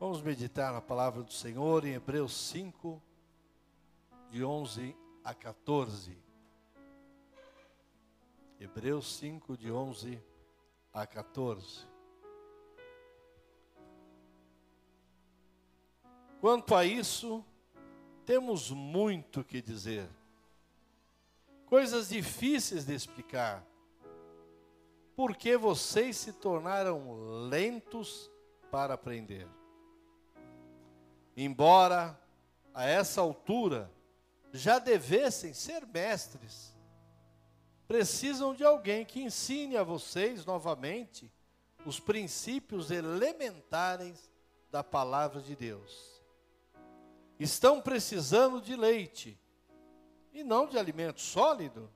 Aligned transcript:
Vamos 0.00 0.22
meditar 0.22 0.72
na 0.72 0.80
palavra 0.80 1.24
do 1.24 1.32
Senhor 1.32 1.84
em 1.84 1.94
Hebreus 1.94 2.32
5, 2.50 3.02
de 4.30 4.44
11 4.44 4.96
a 5.24 5.34
14. 5.34 6.16
Hebreus 8.60 9.16
5, 9.16 9.56
de 9.56 9.72
11 9.72 10.22
a 10.94 11.04
14. 11.04 11.84
Quanto 16.40 16.76
a 16.76 16.84
isso, 16.84 17.44
temos 18.24 18.70
muito 18.70 19.42
que 19.42 19.60
dizer, 19.60 20.08
coisas 21.66 22.10
difíceis 22.10 22.84
de 22.86 22.94
explicar, 22.94 23.66
porque 25.16 25.56
vocês 25.56 26.16
se 26.16 26.32
tornaram 26.32 27.48
lentos 27.48 28.30
para 28.70 28.94
aprender. 28.94 29.57
Embora 31.40 32.20
a 32.74 32.84
essa 32.84 33.20
altura 33.20 33.88
já 34.52 34.80
devessem 34.80 35.54
ser 35.54 35.86
mestres, 35.86 36.76
precisam 37.86 38.52
de 38.52 38.64
alguém 38.64 39.04
que 39.04 39.22
ensine 39.22 39.76
a 39.76 39.84
vocês 39.84 40.44
novamente 40.44 41.32
os 41.86 42.00
princípios 42.00 42.90
elementares 42.90 44.28
da 44.68 44.82
palavra 44.82 45.40
de 45.40 45.54
Deus. 45.54 46.20
Estão 47.38 47.80
precisando 47.80 48.60
de 48.60 48.74
leite 48.74 49.38
e 50.32 50.42
não 50.42 50.66
de 50.66 50.76
alimento 50.76 51.20
sólido. 51.20 51.88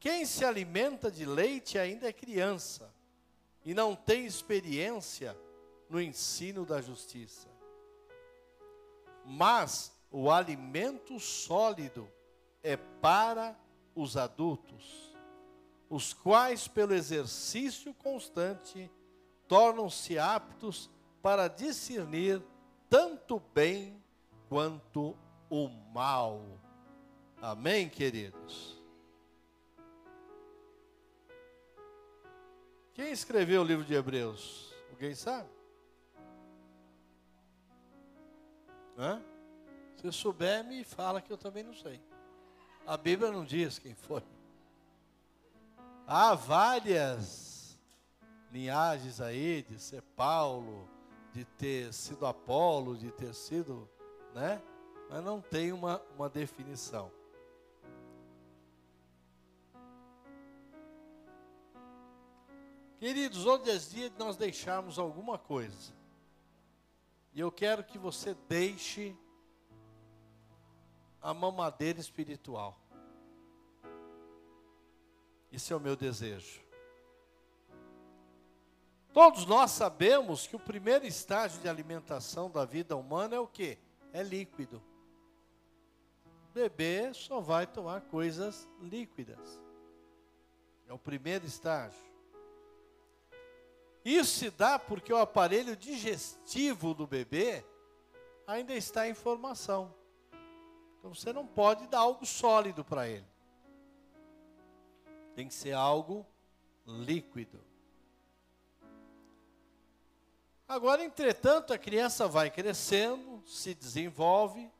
Quem 0.00 0.24
se 0.24 0.46
alimenta 0.46 1.10
de 1.10 1.26
leite 1.26 1.78
ainda 1.78 2.08
é 2.08 2.12
criança 2.14 2.90
e 3.66 3.74
não 3.74 3.94
tem 3.94 4.24
experiência 4.24 5.38
no 5.90 6.00
ensino 6.00 6.64
da 6.64 6.80
justiça. 6.80 7.57
Mas 9.30 9.94
o 10.10 10.30
alimento 10.30 11.20
sólido 11.20 12.10
é 12.62 12.78
para 12.78 13.54
os 13.94 14.16
adultos, 14.16 15.14
os 15.90 16.14
quais, 16.14 16.66
pelo 16.66 16.94
exercício 16.94 17.92
constante, 17.92 18.90
tornam-se 19.46 20.18
aptos 20.18 20.88
para 21.20 21.46
discernir 21.46 22.42
tanto 22.88 23.36
o 23.36 23.40
bem 23.40 24.02
quanto 24.48 25.14
o 25.50 25.68
mal. 25.68 26.42
Amém, 27.42 27.86
queridos? 27.86 28.82
Quem 32.94 33.12
escreveu 33.12 33.60
o 33.60 33.64
livro 33.64 33.84
de 33.84 33.92
Hebreus? 33.92 34.74
Alguém 34.90 35.14
sabe? 35.14 35.57
Hã? 38.98 39.22
Se 40.00 40.10
souber, 40.10 40.64
me 40.64 40.82
fala 40.82 41.22
que 41.22 41.32
eu 41.32 41.38
também 41.38 41.62
não 41.62 41.72
sei. 41.72 42.02
A 42.84 42.96
Bíblia 42.96 43.30
não 43.30 43.44
diz 43.44 43.78
quem 43.78 43.94
foi. 43.94 44.22
Há 46.04 46.34
várias 46.34 47.78
linhagens 48.50 49.20
aí 49.20 49.62
de 49.62 49.78
ser 49.78 50.02
Paulo, 50.16 50.88
de 51.32 51.44
ter 51.44 51.92
sido 51.92 52.26
Apolo, 52.26 52.96
de 52.96 53.12
ter 53.12 53.34
sido, 53.34 53.88
né? 54.34 54.60
Mas 55.08 55.22
não 55.22 55.40
tem 55.40 55.72
uma, 55.72 56.02
uma 56.16 56.28
definição. 56.28 57.12
Queridos, 62.98 63.46
hoje 63.46 63.70
é 63.70 63.78
dia 63.78 64.10
de 64.10 64.18
nós 64.18 64.36
deixarmos 64.36 64.98
alguma 64.98 65.38
coisa. 65.38 65.97
E 67.32 67.40
eu 67.40 67.52
quero 67.52 67.84
que 67.84 67.98
você 67.98 68.34
deixe 68.48 69.16
a 71.20 71.34
mamadeira 71.34 72.00
espiritual. 72.00 72.78
Esse 75.52 75.72
é 75.72 75.76
o 75.76 75.80
meu 75.80 75.96
desejo. 75.96 76.60
Todos 79.12 79.46
nós 79.46 79.70
sabemos 79.70 80.46
que 80.46 80.54
o 80.54 80.60
primeiro 80.60 81.06
estágio 81.06 81.60
de 81.60 81.68
alimentação 81.68 82.50
da 82.50 82.64
vida 82.64 82.96
humana 82.96 83.36
é 83.36 83.40
o 83.40 83.46
que? 83.46 83.78
É 84.12 84.22
líquido. 84.22 84.82
O 86.48 86.52
bebê 86.52 87.12
só 87.14 87.40
vai 87.40 87.66
tomar 87.66 88.02
coisas 88.02 88.68
líquidas. 88.80 89.60
É 90.86 90.92
o 90.92 90.98
primeiro 90.98 91.46
estágio. 91.46 92.07
Isso 94.08 94.38
se 94.38 94.50
dá 94.50 94.78
porque 94.78 95.12
o 95.12 95.18
aparelho 95.18 95.76
digestivo 95.76 96.94
do 96.94 97.06
bebê 97.06 97.62
ainda 98.46 98.74
está 98.74 99.06
em 99.06 99.12
formação. 99.12 99.94
Então 100.98 101.12
você 101.12 101.30
não 101.30 101.46
pode 101.46 101.86
dar 101.88 101.98
algo 101.98 102.24
sólido 102.24 102.82
para 102.82 103.06
ele. 103.06 103.26
Tem 105.34 105.46
que 105.46 105.52
ser 105.52 105.72
algo 105.72 106.26
líquido. 106.86 107.62
Agora, 110.66 111.04
entretanto, 111.04 111.74
a 111.74 111.78
criança 111.78 112.26
vai 112.26 112.50
crescendo, 112.50 113.42
se 113.46 113.74
desenvolve 113.74 114.72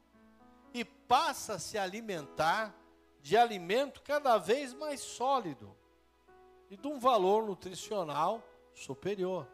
e 0.72 0.86
passa 0.86 1.56
a 1.56 1.58
se 1.58 1.76
alimentar 1.76 2.74
de 3.20 3.36
alimento 3.36 4.00
cada 4.00 4.38
vez 4.38 4.72
mais 4.72 5.00
sólido 5.00 5.76
e 6.70 6.78
de 6.78 6.88
um 6.88 6.98
valor 6.98 7.44
nutricional 7.44 8.42
superior. 8.78 9.46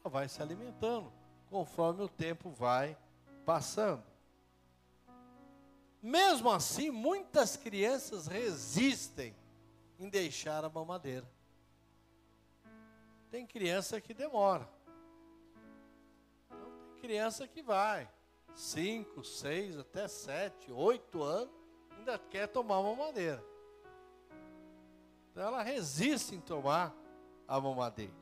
Ela 0.00 0.10
vai 0.10 0.28
se 0.28 0.42
alimentando 0.42 1.12
conforme 1.48 2.02
o 2.02 2.08
tempo 2.08 2.50
vai 2.50 2.96
passando. 3.44 4.04
Mesmo 6.02 6.50
assim, 6.50 6.90
muitas 6.90 7.56
crianças 7.56 8.26
resistem 8.26 9.36
em 9.98 10.08
deixar 10.08 10.64
a 10.64 10.70
mamadeira. 10.70 11.28
Tem 13.30 13.46
criança 13.46 14.00
que 14.00 14.14
demora. 14.14 14.68
Então, 16.46 16.58
tem 16.94 17.02
criança 17.02 17.46
que 17.46 17.62
vai. 17.62 18.10
Cinco, 18.54 19.22
seis, 19.22 19.78
até 19.78 20.08
sete, 20.08 20.72
oito 20.72 21.22
anos, 21.22 21.54
ainda 21.96 22.18
quer 22.18 22.48
tomar 22.48 22.82
mamadeira. 22.82 23.44
Então 25.30 25.44
ela 25.44 25.62
resiste 25.62 26.34
em 26.34 26.40
tomar 26.40 26.94
a 27.50 27.60
mamadeira. 27.60 28.14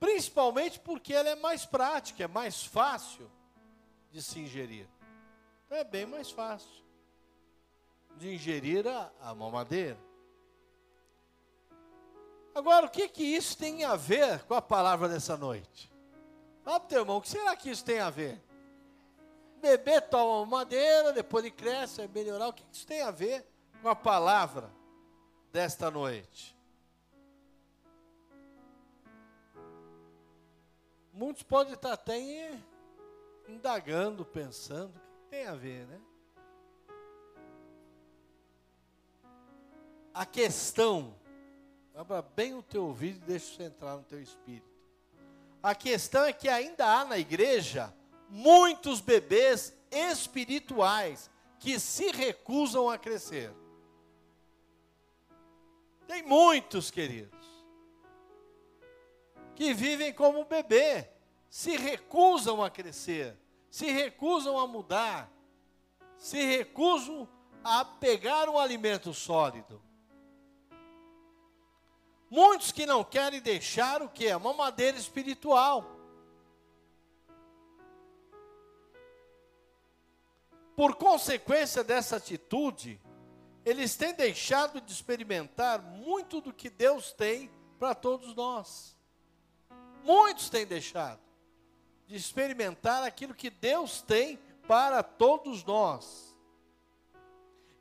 Principalmente 0.00 0.80
porque 0.80 1.12
ela 1.12 1.28
é 1.28 1.36
mais 1.36 1.66
prática, 1.66 2.24
é 2.24 2.26
mais 2.26 2.64
fácil 2.64 3.30
de 4.10 4.22
se 4.22 4.40
ingerir. 4.40 4.88
Então 5.66 5.76
é 5.76 5.84
bem 5.84 6.06
mais 6.06 6.30
fácil 6.30 6.82
de 8.16 8.34
ingerir 8.34 8.86
a, 8.88 9.12
a 9.20 9.34
mamadeira. 9.34 9.98
Agora, 12.54 12.86
o 12.86 12.90
que 12.90 13.08
que 13.08 13.22
isso 13.22 13.58
tem 13.58 13.84
a 13.84 13.94
ver 13.94 14.44
com 14.44 14.54
a 14.54 14.62
palavra 14.62 15.08
dessa 15.08 15.36
noite? 15.36 15.92
Fala 16.62 16.80
para 16.80 16.86
o 16.86 16.88
teu 16.88 17.00
irmão, 17.00 17.16
o 17.18 17.20
que 17.20 17.28
será 17.28 17.54
que 17.56 17.68
isso 17.68 17.84
tem 17.84 18.00
a 18.00 18.08
ver? 18.08 18.40
Bebê 19.60 20.00
toma 20.00 20.46
madeira, 20.46 21.12
depois 21.12 21.44
ele 21.44 21.54
cresce, 21.54 21.96
vai 21.96 22.08
melhorar. 22.08 22.48
O 22.48 22.52
que, 22.52 22.62
que 22.62 22.76
isso 22.76 22.86
tem 22.86 23.02
a 23.02 23.10
ver 23.10 23.44
com 23.82 23.88
a 23.88 23.96
palavra 23.96 24.70
desta 25.52 25.90
noite? 25.90 26.54
Muitos 31.14 31.44
podem 31.44 31.74
estar 31.74 31.92
até 31.92 32.18
indagando, 33.48 34.24
pensando, 34.24 35.00
tem 35.30 35.46
a 35.46 35.54
ver, 35.54 35.86
né? 35.86 36.00
A 40.12 40.26
questão, 40.26 41.14
abra 41.94 42.20
bem 42.20 42.54
o 42.54 42.62
teu 42.64 42.86
ouvido 42.86 43.18
e 43.18 43.26
deixa 43.26 43.46
isso 43.52 43.62
entrar 43.62 43.96
no 43.96 44.02
teu 44.02 44.20
espírito. 44.20 44.66
A 45.62 45.72
questão 45.72 46.24
é 46.24 46.32
que 46.32 46.48
ainda 46.48 46.84
há 46.84 47.04
na 47.04 47.16
igreja 47.16 47.94
muitos 48.28 49.00
bebês 49.00 49.72
espirituais 49.92 51.30
que 51.60 51.78
se 51.78 52.10
recusam 52.10 52.90
a 52.90 52.98
crescer. 52.98 53.52
Tem 56.08 56.24
muitos, 56.24 56.90
queridos, 56.90 57.43
que 59.54 59.72
vivem 59.72 60.12
como 60.12 60.44
bebê, 60.44 61.08
se 61.48 61.76
recusam 61.76 62.62
a 62.62 62.70
crescer 62.70 63.36
se 63.74 63.90
recusam 63.90 64.56
a 64.56 64.68
mudar, 64.68 65.28
se 66.16 66.40
recusam 66.44 67.28
a 67.64 67.84
pegar 67.84 68.48
um 68.48 68.56
alimento 68.56 69.12
sólido. 69.12 69.82
Muitos 72.30 72.70
que 72.70 72.86
não 72.86 73.02
querem 73.02 73.40
deixar 73.40 74.00
o 74.00 74.08
que? 74.08 74.30
A 74.30 74.38
mamadeira 74.38 74.96
espiritual. 74.96 75.84
Por 80.76 80.94
consequência 80.94 81.82
dessa 81.82 82.14
atitude, 82.18 83.00
eles 83.64 83.96
têm 83.96 84.14
deixado 84.14 84.80
de 84.80 84.92
experimentar 84.92 85.82
muito 85.82 86.40
do 86.40 86.52
que 86.52 86.70
Deus 86.70 87.10
tem 87.10 87.50
para 87.76 87.92
todos 87.92 88.36
nós. 88.36 88.93
Muitos 90.04 90.50
têm 90.50 90.66
deixado 90.66 91.20
de 92.06 92.14
experimentar 92.14 93.02
aquilo 93.02 93.34
que 93.34 93.48
Deus 93.48 94.02
tem 94.02 94.38
para 94.68 95.02
todos 95.02 95.64
nós. 95.64 96.36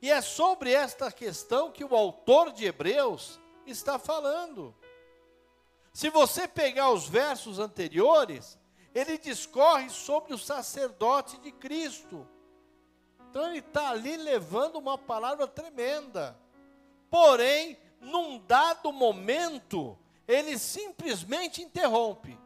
E 0.01 0.09
é 0.09 0.21
sobre 0.21 0.71
esta 0.71 1.11
questão 1.11 1.71
que 1.71 1.83
o 1.83 1.95
autor 1.95 2.51
de 2.51 2.65
Hebreus 2.65 3.39
está 3.65 3.99
falando. 3.99 4.73
Se 5.93 6.09
você 6.09 6.47
pegar 6.47 6.91
os 6.91 7.07
versos 7.07 7.59
anteriores, 7.59 8.57
ele 8.95 9.17
discorre 9.17 9.89
sobre 9.89 10.33
o 10.33 10.37
sacerdote 10.37 11.37
de 11.39 11.51
Cristo. 11.51 12.27
Então 13.29 13.47
ele 13.49 13.59
está 13.59 13.89
ali 13.89 14.15
levando 14.15 14.77
uma 14.77 14.97
palavra 14.97 15.47
tremenda. 15.47 16.39
Porém, 17.09 17.77
num 17.99 18.39
dado 18.39 18.91
momento, 18.91 19.97
ele 20.27 20.57
simplesmente 20.57 21.61
interrompe 21.61 22.39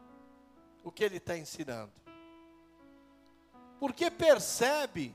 o 0.82 0.90
que 0.90 1.04
ele 1.04 1.18
está 1.18 1.36
ensinando. 1.36 1.92
Porque 3.78 4.10
percebe 4.10 5.14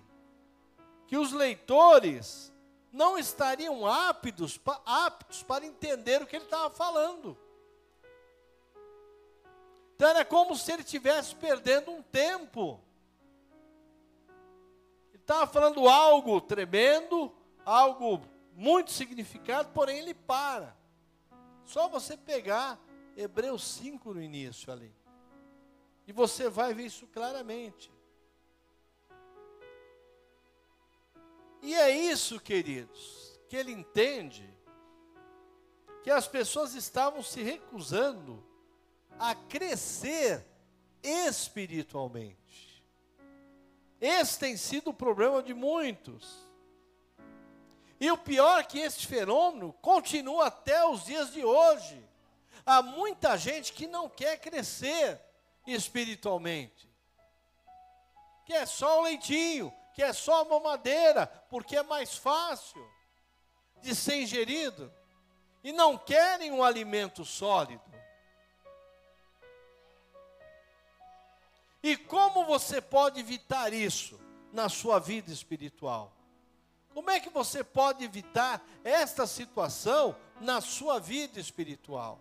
que 1.07 1.18
os 1.18 1.31
leitores 1.31 2.54
não 2.92 3.18
estariam 3.18 3.86
aptos, 3.86 4.60
aptos 4.86 5.44
para 5.44 5.65
entender 5.65 6.21
o 6.21 6.27
que 6.27 6.36
ele 6.36 6.45
estava 6.45 6.69
falando. 6.69 7.38
Então 9.95 10.09
era 10.09 10.24
como 10.24 10.56
se 10.56 10.71
ele 10.71 10.83
estivesse 10.83 11.36
perdendo 11.36 11.92
um 11.92 12.01
tempo. 12.01 12.80
Ele 15.12 15.21
estava 15.21 15.48
falando 15.48 15.88
algo 15.88 16.39
tremendo, 16.39 17.33
algo 17.66 18.21
muito 18.54 18.92
significado, 18.92 19.69
porém 19.74 20.00
ele 20.00 20.13
para. 20.13 20.75
Só 21.65 21.88
você 21.88 22.18
pegar 22.18 22.80
Hebreus 23.15 23.63
5 23.63 24.13
no 24.13 24.21
início 24.21 24.71
ali. 24.71 24.94
E 26.06 26.12
você 26.12 26.50
vai 26.50 26.74
ver 26.74 26.86
isso 26.86 27.07
claramente. 27.07 27.92
E 31.62 31.74
é 31.74 31.89
isso, 31.89 32.39
queridos, 32.42 33.39
que 33.48 33.56
ele 33.56 33.71
entende 33.71 34.48
que 36.04 36.12
as 36.12 36.27
pessoas 36.27 36.75
estavam 36.75 37.24
se 37.24 37.42
recusando 37.42 38.44
a 39.18 39.33
crescer 39.33 40.45
espiritualmente. 41.01 42.83
Esse 44.01 44.38
tem 44.38 44.57
sido 44.57 44.89
o 44.89 44.94
problema 44.94 45.42
de 45.42 45.54
muitos. 45.54 46.51
E 48.00 48.12
o 48.12 48.18
pior 48.18 48.60
é 48.60 48.63
que 48.63 48.80
este 48.80 49.07
fenômeno 49.07 49.74
continua 49.81 50.48
até 50.48 50.86
os 50.86 51.06
dias 51.06 51.31
de 51.31 51.44
hoje. 51.44 52.04
Há 52.66 52.81
muita 52.81 53.38
gente 53.38 53.74
que 53.74 53.88
não 53.88 54.10
quer 54.10 54.40
crescer 54.40 55.19
espiritualmente. 55.66 56.90
Que 58.45 58.54
é 58.54 58.66
só 58.66 59.00
o 59.00 59.04
leitinho, 59.04 59.74
que 59.94 60.04
é 60.04 60.12
só 60.12 60.42
a 60.42 60.45
mamadeira, 60.45 61.28
porque 61.50 61.78
é 61.78 61.84
mais 61.84 62.16
fácil 62.16 62.86
de 63.81 63.95
ser 63.95 64.22
ingerido. 64.22 64.92
E 65.63 65.72
não 65.72 65.98
querem 65.98 66.51
um 66.51 66.63
alimento 66.63 67.24
sólido. 67.24 67.94
E 71.81 71.98
como 71.98 72.45
você 72.45 72.81
pode 72.81 73.19
evitar 73.19 73.74
isso 73.74 74.19
na 74.54 74.69
sua 74.69 75.00
vida 75.00 75.31
espiritual? 75.31 76.13
Como 76.94 77.10
é 77.10 77.19
que 77.19 77.30
você 77.30 77.63
pode 77.63 78.04
evitar 78.04 78.63
esta 78.84 79.25
situação 79.25 80.16
na 80.40 80.62
sua 80.62 81.00
vida 81.00 81.40
espiritual? 81.40 82.19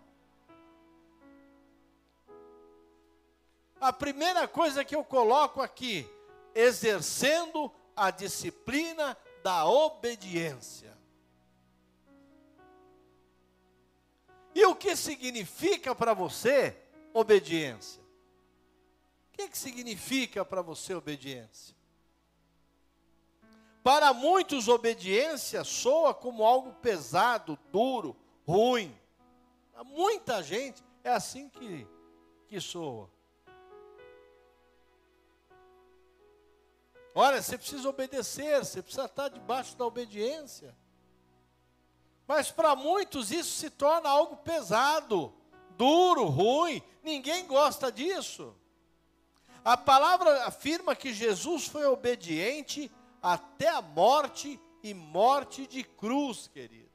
A 3.79 3.93
primeira 3.93 4.47
coisa 4.47 4.83
que 4.83 4.95
eu 4.95 5.03
coloco 5.03 5.61
aqui, 5.61 6.09
exercendo 6.55 7.71
a 7.95 8.09
disciplina 8.09 9.15
da 9.43 9.65
obediência. 9.65 10.97
E 14.55 14.65
o 14.65 14.75
que 14.75 14.95
significa 14.95 15.93
para 15.93 16.13
você 16.13 16.75
obediência? 17.13 18.01
O 19.33 19.37
que, 19.37 19.49
que 19.49 19.57
significa 19.57 20.45
para 20.45 20.61
você 20.61 20.93
obediência? 20.95 21.75
Para 23.83 24.13
muitos, 24.13 24.69
obediência 24.69 25.63
soa 25.65 26.13
como 26.13 26.45
algo 26.45 26.71
pesado, 26.75 27.59
duro, 27.69 28.15
ruim. 28.47 28.97
Para 29.73 29.83
muita 29.83 30.41
gente 30.41 30.81
é 31.03 31.11
assim 31.11 31.49
que, 31.49 31.85
que 32.47 32.61
soa. 32.61 33.11
Olha, 37.13 37.41
você 37.41 37.57
precisa 37.57 37.89
obedecer, 37.89 38.59
você 38.59 38.81
precisa 38.81 39.05
estar 39.05 39.27
debaixo 39.27 39.75
da 39.75 39.85
obediência. 39.85 40.73
Mas 42.25 42.49
para 42.49 42.77
muitos 42.77 43.31
isso 43.31 43.51
se 43.51 43.69
torna 43.69 44.09
algo 44.09 44.37
pesado, 44.37 45.33
duro, 45.71 46.25
ruim. 46.25 46.81
Ninguém 47.03 47.45
gosta 47.45 47.91
disso. 47.91 48.55
A 49.63 49.75
palavra 49.75 50.45
afirma 50.45 50.95
que 50.95 51.13
Jesus 51.13 51.67
foi 51.67 51.85
obediente 51.85 52.89
até 53.23 53.69
a 53.69 53.81
morte 53.81 54.59
e 54.83 54.93
morte 54.93 55.65
de 55.65 55.81
cruz, 55.81 56.49
queridos. 56.49 56.91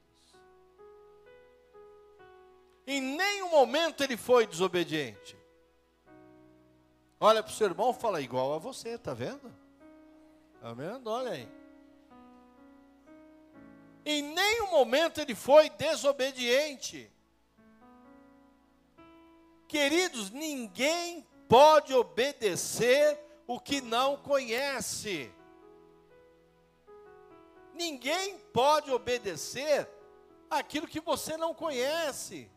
Em 2.86 3.00
nenhum 3.00 3.50
momento 3.50 4.04
ele 4.04 4.16
foi 4.16 4.46
desobediente. 4.46 5.36
Olha 7.18 7.42
para 7.42 7.50
o 7.50 7.54
seu 7.54 7.66
irmão, 7.66 7.92
fala 7.94 8.20
igual 8.20 8.52
a 8.54 8.58
você, 8.58 8.90
está 8.90 9.14
vendo? 9.14 9.52
Está 10.54 10.72
vendo? 10.74 11.10
Olha 11.10 11.32
aí. 11.32 11.48
Em 14.04 14.22
nenhum 14.22 14.70
momento 14.70 15.20
ele 15.20 15.34
foi 15.34 15.70
desobediente. 15.70 17.10
Queridos, 19.66 20.30
ninguém 20.30 21.26
pode 21.48 21.92
obedecer 21.94 23.18
o 23.46 23.58
que 23.58 23.80
não 23.80 24.16
conhece. 24.16 25.32
Ninguém 27.78 28.40
pode 28.52 28.90
obedecer 28.90 29.88
aquilo 30.50 30.88
que 30.88 31.00
você 31.00 31.36
não 31.36 31.54
conhece. 31.54 32.50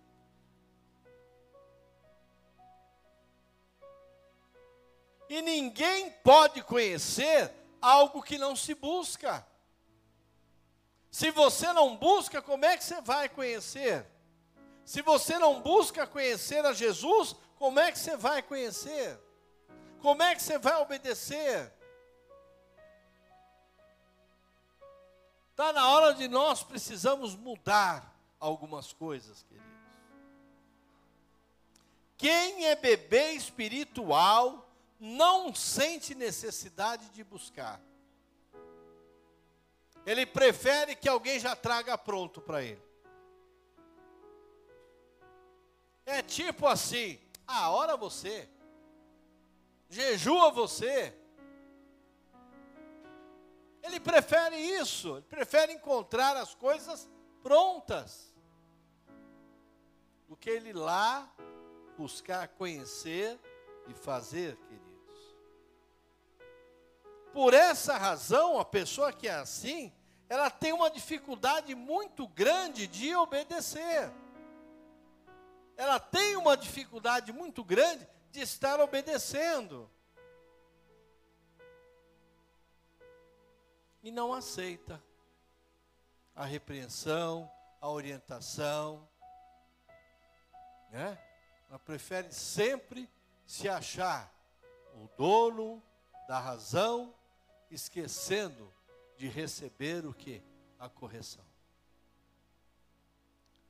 E 5.30 5.42
ninguém 5.44 6.10
pode 6.24 6.64
conhecer 6.64 7.54
algo 7.80 8.24
que 8.24 8.40
não 8.40 8.56
se 8.56 8.74
busca. 8.74 9.46
Se 11.12 11.30
você 11.30 11.72
não 11.72 11.96
busca, 11.96 12.42
como 12.42 12.66
é 12.66 12.76
que 12.76 12.84
você 12.84 13.00
vai 13.02 13.30
conhecer? 13.30 14.04
Se 14.84 15.04
você 15.04 15.38
não 15.38 15.62
busca 15.62 16.08
conhecer 16.08 16.66
a 16.66 16.74
Jesus, 16.74 17.36
como 17.60 17.80
é 17.80 17.92
que 17.92 18.00
você 18.00 18.18
vai 18.18 18.42
conhecer? 18.42 19.20
Como 20.02 20.24
é 20.24 20.34
que 20.34 20.42
você 20.42 20.58
vai 20.58 20.82
obedecer? 20.82 21.72
Está 25.62 25.74
na 25.74 25.90
hora 25.90 26.16
de 26.16 26.28
nós 26.28 26.64
precisamos 26.64 27.36
mudar 27.36 28.20
algumas 28.40 28.94
coisas, 28.94 29.44
queridos. 29.44 29.70
Quem 32.18 32.66
é 32.66 32.76
bebê 32.76 33.34
espiritual 33.34 34.68
não 35.00 35.54
sente 35.54 36.16
necessidade 36.16 37.08
de 37.10 37.24
buscar. 37.24 37.80
Ele 40.04 40.26
prefere 40.26 40.96
que 40.96 41.08
alguém 41.08 41.40
já 41.40 41.56
traga 41.56 41.96
pronto 41.96 42.42
para 42.42 42.64
ele. 42.64 42.82
É 46.08 46.24
tipo 46.24 46.66
assim: 46.66 47.20
ah, 47.46 47.70
ora 47.70 47.96
você, 47.96 48.50
jejua 49.92 50.50
você, 50.50 51.16
ele 53.84 54.00
prefere 54.00 54.56
isso, 54.56 55.18
ele 55.18 55.26
prefere 55.26 55.74
encontrar 55.74 56.38
as 56.38 56.54
coisas 56.54 57.10
prontas 57.42 58.34
do 60.28 60.36
que 60.36 60.50
ele 60.50 60.74
lá 60.74 61.30
buscar 61.98 62.48
conhecer 62.48 63.40
e 63.88 63.94
fazer, 63.94 64.56
queridos. 64.56 65.36
Por 67.34 67.54
essa 67.54 67.98
razão, 67.98 68.60
a 68.60 68.66
pessoa 68.66 69.12
que 69.12 69.28
é 69.28 69.34
assim, 69.34 69.94
ela 70.30 70.50
tem 70.50 70.72
uma 70.74 70.90
dificuldade 70.90 71.76
muito 71.76 72.28
grande 72.28 72.88
de 72.88 73.16
obedecer. 73.16 74.12
Ela 75.76 76.00
tem 76.00 76.38
uma 76.38 76.56
dificuldade 76.56 77.34
muito 77.34 77.64
grande 77.64 78.08
de 78.32 78.42
estar 78.42 78.80
obedecendo. 78.80 79.90
E 84.04 84.12
não 84.12 84.34
aceita 84.34 85.02
a 86.36 86.46
repreensão, 86.46 87.52
a 87.80 87.90
orientação, 87.90 89.08
né? 90.92 91.18
Ela 91.70 91.80
prefere 91.80 92.32
sempre 92.34 93.10
se 93.46 93.70
achar 93.70 94.34
o 94.94 95.08
dono 95.18 95.82
da 96.28 96.40
razão, 96.40 97.14
esquecendo 97.70 98.72
de 99.18 99.28
receber 99.28 100.06
o 100.06 100.14
que? 100.14 100.42
A 100.78 100.90
correção. 100.90 101.46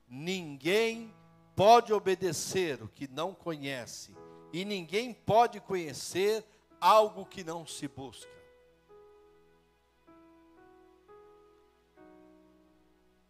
Ninguém 0.08 1.14
pode 1.56 1.94
obedecer 1.94 2.82
o 2.82 2.88
que 2.88 3.08
não 3.08 3.36
conhece, 3.36 4.16
e 4.52 4.66
ninguém 4.66 5.14
pode 5.14 5.60
conhecer 5.60 6.46
algo 6.80 7.26
que 7.26 7.44
não 7.44 7.68
se 7.68 7.88
busca. 7.88 8.41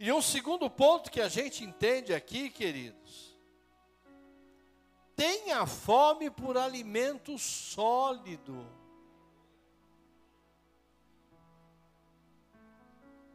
E 0.04 0.12
um 0.12 0.20
segundo 0.20 0.68
ponto 0.68 1.12
que 1.12 1.22
a 1.22 1.30
gente 1.30 1.64
entende 1.64 2.12
aqui, 2.12 2.50
queridos, 2.50 3.38
tenha 5.16 5.64
fome 5.68 6.28
por 6.32 6.58
alimento 6.58 7.38
sólido. 7.38 8.66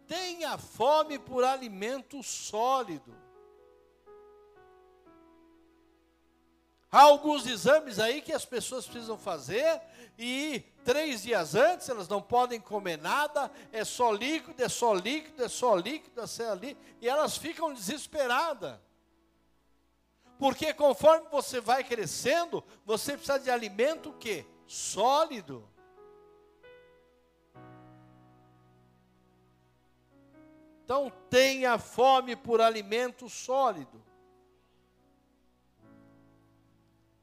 Tenha 0.09 0.59
fome 0.59 1.21
por 1.21 1.45
alimento 1.45 2.21
sólido. 2.25 3.15
Há 6.91 7.03
alguns 7.03 7.47
exames 7.47 8.01
aí 8.01 8.21
que 8.21 8.33
as 8.33 8.45
pessoas 8.45 8.87
precisam 8.89 9.17
fazer 9.17 9.81
e 10.19 10.61
três 10.85 11.23
dias 11.23 11.55
antes 11.55 11.89
elas 11.89 12.09
não 12.09 12.23
podem 12.23 12.61
comer 12.61 12.97
nada, 12.99 13.51
é 13.73 13.85
só 13.85 14.11
líquido, 14.11 14.63
é 14.63 14.69
só 14.69 14.95
líquido, 14.95 15.45
é 15.45 15.49
só 15.49 15.75
líquido, 15.75 16.21
é 16.21 16.27
só 16.27 16.55
líquido, 16.55 16.81
e 17.01 17.09
elas 17.09 17.37
ficam 17.37 17.73
desesperadas. 17.73 18.79
Porque 20.39 20.73
conforme 20.73 21.29
você 21.31 21.61
vai 21.61 21.83
crescendo, 21.83 22.63
você 22.85 23.13
precisa 23.13 23.39
de 23.39 23.51
alimento 23.51 24.13
que? 24.15 24.45
Sólido. 24.67 25.69
Então 30.85 31.11
tenha 31.29 31.79
fome 31.79 32.37
por 32.37 32.61
alimento 32.61 33.29
sólido. 33.29 34.06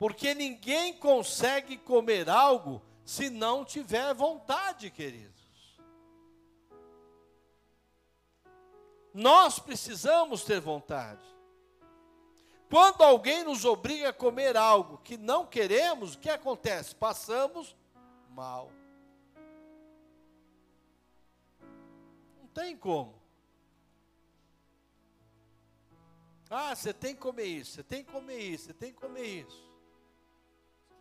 Porque 0.03 0.35
ninguém 0.35 0.91
consegue 0.91 1.77
comer 1.77 2.29
algo 2.29 2.81
se 3.05 3.29
não 3.29 3.63
tiver 3.63 4.13
vontade, 4.13 4.91
queridos. 4.91 5.79
Nós 9.13 9.59
precisamos 9.59 10.43
ter 10.43 10.59
vontade. 10.59 11.23
Quando 12.69 13.01
alguém 13.01 13.45
nos 13.45 13.63
obriga 13.63 14.09
a 14.09 14.13
comer 14.13 14.57
algo 14.57 14.97
que 14.97 15.15
não 15.15 15.45
queremos, 15.45 16.15
o 16.15 16.19
que 16.19 16.29
acontece? 16.29 16.93
Passamos 16.93 17.73
mal. 18.29 18.69
Não 22.41 22.47
tem 22.49 22.75
como. 22.75 23.21
Ah, 26.49 26.75
você 26.75 26.91
tem 26.93 27.15
que 27.15 27.21
comer 27.21 27.45
isso, 27.45 27.75
você 27.75 27.83
tem 27.83 28.03
que 28.03 28.11
comer 28.11 28.39
isso, 28.39 28.65
você 28.65 28.73
tem 28.73 28.91
que 28.91 28.99
comer 28.99 29.45
isso. 29.47 29.72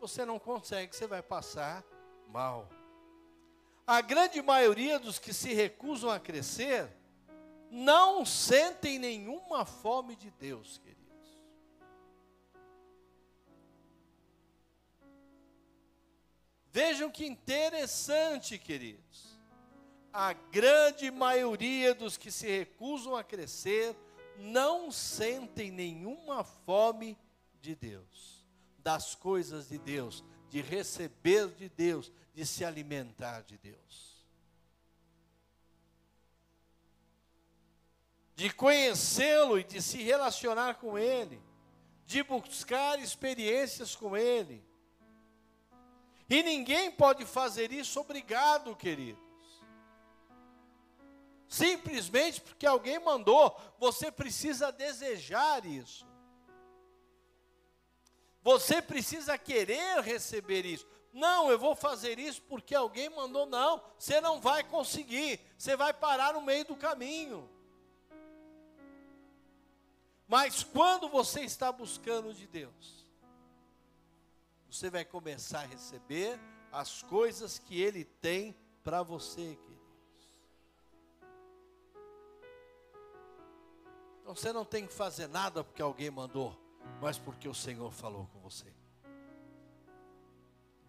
Você 0.02 0.24
não 0.26 0.36
consegue, 0.36 0.96
você 0.96 1.06
vai 1.06 1.22
passar 1.22 1.84
mal. 2.26 2.68
A 3.86 4.00
grande 4.00 4.42
maioria 4.42 4.98
dos 4.98 5.16
que 5.16 5.32
se 5.32 5.54
recusam 5.54 6.10
a 6.10 6.18
crescer 6.18 6.90
não 7.70 8.26
sentem 8.26 8.98
nenhuma 8.98 9.64
fome 9.64 10.16
de 10.16 10.28
Deus, 10.32 10.78
queridos. 10.78 11.38
Vejam 16.72 17.08
que 17.08 17.24
interessante, 17.24 18.58
queridos. 18.58 19.38
A 20.12 20.32
grande 20.32 21.12
maioria 21.12 21.94
dos 21.94 22.16
que 22.16 22.32
se 22.32 22.48
recusam 22.48 23.14
a 23.14 23.22
crescer 23.22 23.94
não 24.36 24.90
sentem 24.90 25.70
nenhuma 25.70 26.42
fome 26.42 27.16
de 27.60 27.76
Deus, 27.76 28.31
das 28.82 29.14
coisas 29.14 29.68
de 29.68 29.78
Deus, 29.78 30.24
de 30.50 30.60
receber 30.60 31.48
de 31.48 31.68
Deus, 31.68 32.12
de 32.34 32.44
se 32.44 32.64
alimentar 32.64 33.42
de 33.42 33.56
Deus. 33.58 34.12
De 38.34 38.52
conhecê-lo 38.52 39.58
e 39.58 39.64
de 39.64 39.80
se 39.80 40.02
relacionar 40.02 40.74
com 40.74 40.98
Ele, 40.98 41.40
de 42.06 42.22
buscar 42.22 42.98
experiências 42.98 43.94
com 43.94 44.16
Ele. 44.16 44.64
E 46.28 46.42
ninguém 46.42 46.90
pode 46.90 47.24
fazer 47.26 47.70
isso 47.72 48.00
obrigado, 48.00 48.74
queridos. 48.74 49.22
Simplesmente 51.46 52.40
porque 52.40 52.66
alguém 52.66 52.98
mandou, 52.98 53.54
você 53.78 54.10
precisa 54.10 54.72
desejar 54.72 55.66
isso. 55.66 56.06
Você 58.42 58.82
precisa 58.82 59.38
querer 59.38 60.00
receber 60.00 60.66
isso. 60.66 60.86
Não, 61.12 61.50
eu 61.50 61.58
vou 61.58 61.76
fazer 61.76 62.18
isso 62.18 62.42
porque 62.42 62.74
alguém 62.74 63.08
mandou. 63.10 63.46
Não, 63.46 63.82
você 63.98 64.20
não 64.20 64.40
vai 64.40 64.64
conseguir. 64.64 65.40
Você 65.56 65.76
vai 65.76 65.92
parar 65.92 66.34
no 66.34 66.42
meio 66.42 66.64
do 66.64 66.74
caminho. 66.74 67.48
Mas 70.26 70.64
quando 70.64 71.08
você 71.08 71.42
está 71.42 71.70
buscando 71.70 72.32
de 72.32 72.46
Deus, 72.46 73.06
você 74.70 74.88
vai 74.88 75.04
começar 75.04 75.60
a 75.60 75.66
receber 75.66 76.40
as 76.72 77.02
coisas 77.02 77.58
que 77.58 77.80
Ele 77.80 78.04
tem 78.04 78.56
para 78.82 79.02
você, 79.02 79.56
queridos. 79.56 80.32
Então 84.22 84.34
você 84.34 84.52
não 84.52 84.64
tem 84.64 84.86
que 84.86 84.94
fazer 84.94 85.26
nada 85.26 85.62
porque 85.62 85.82
alguém 85.82 86.10
mandou 86.10 86.61
mas 87.02 87.18
porque 87.18 87.48
o 87.48 87.54
Senhor 87.54 87.90
falou 87.90 88.28
com 88.32 88.38
você. 88.38 88.72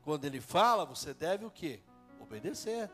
Quando 0.04 0.26
Ele 0.26 0.40
fala, 0.40 0.86
você 0.86 1.12
deve 1.12 1.44
o 1.44 1.50
quê? 1.50 1.80
Obedecer. 2.22 2.88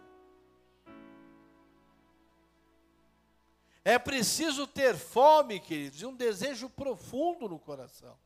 É 3.83 3.99
preciso 3.99 4.65
ter 4.65 4.95
fome, 4.95 5.59
queridos, 5.59 6.01
e 6.01 6.05
um 6.05 6.15
desejo 6.15 6.69
profundo 6.69 7.49
no 7.49 7.59
coração. 7.59 8.17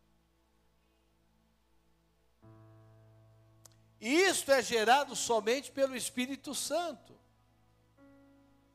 E 4.00 4.13
isto 4.13 4.51
é 4.51 4.62
gerado 4.62 5.15
somente 5.15 5.71
pelo 5.71 5.95
Espírito 5.95 6.53
Santo, 6.53 7.17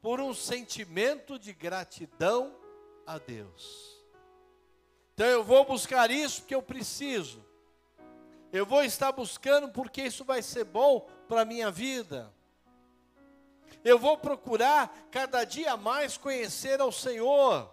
por 0.02 0.20
um 0.20 0.34
sentimento 0.34 1.38
de 1.38 1.52
gratidão 1.52 2.58
a 3.06 3.18
Deus. 3.18 3.98
Então 5.18 5.26
eu 5.26 5.42
vou 5.42 5.64
buscar 5.64 6.12
isso 6.12 6.42
porque 6.42 6.54
eu 6.54 6.62
preciso. 6.62 7.44
Eu 8.52 8.64
vou 8.64 8.84
estar 8.84 9.10
buscando 9.10 9.68
porque 9.68 10.02
isso 10.02 10.25
vai 10.25 10.40
ser 10.40 10.62
bom 10.62 11.08
para 11.26 11.40
a 11.40 11.44
minha 11.44 11.72
vida. 11.72 12.32
Eu 13.82 13.98
vou 13.98 14.16
procurar 14.16 14.96
cada 15.10 15.42
dia 15.42 15.76
mais 15.76 16.16
conhecer 16.16 16.80
ao 16.80 16.92
Senhor. 16.92 17.68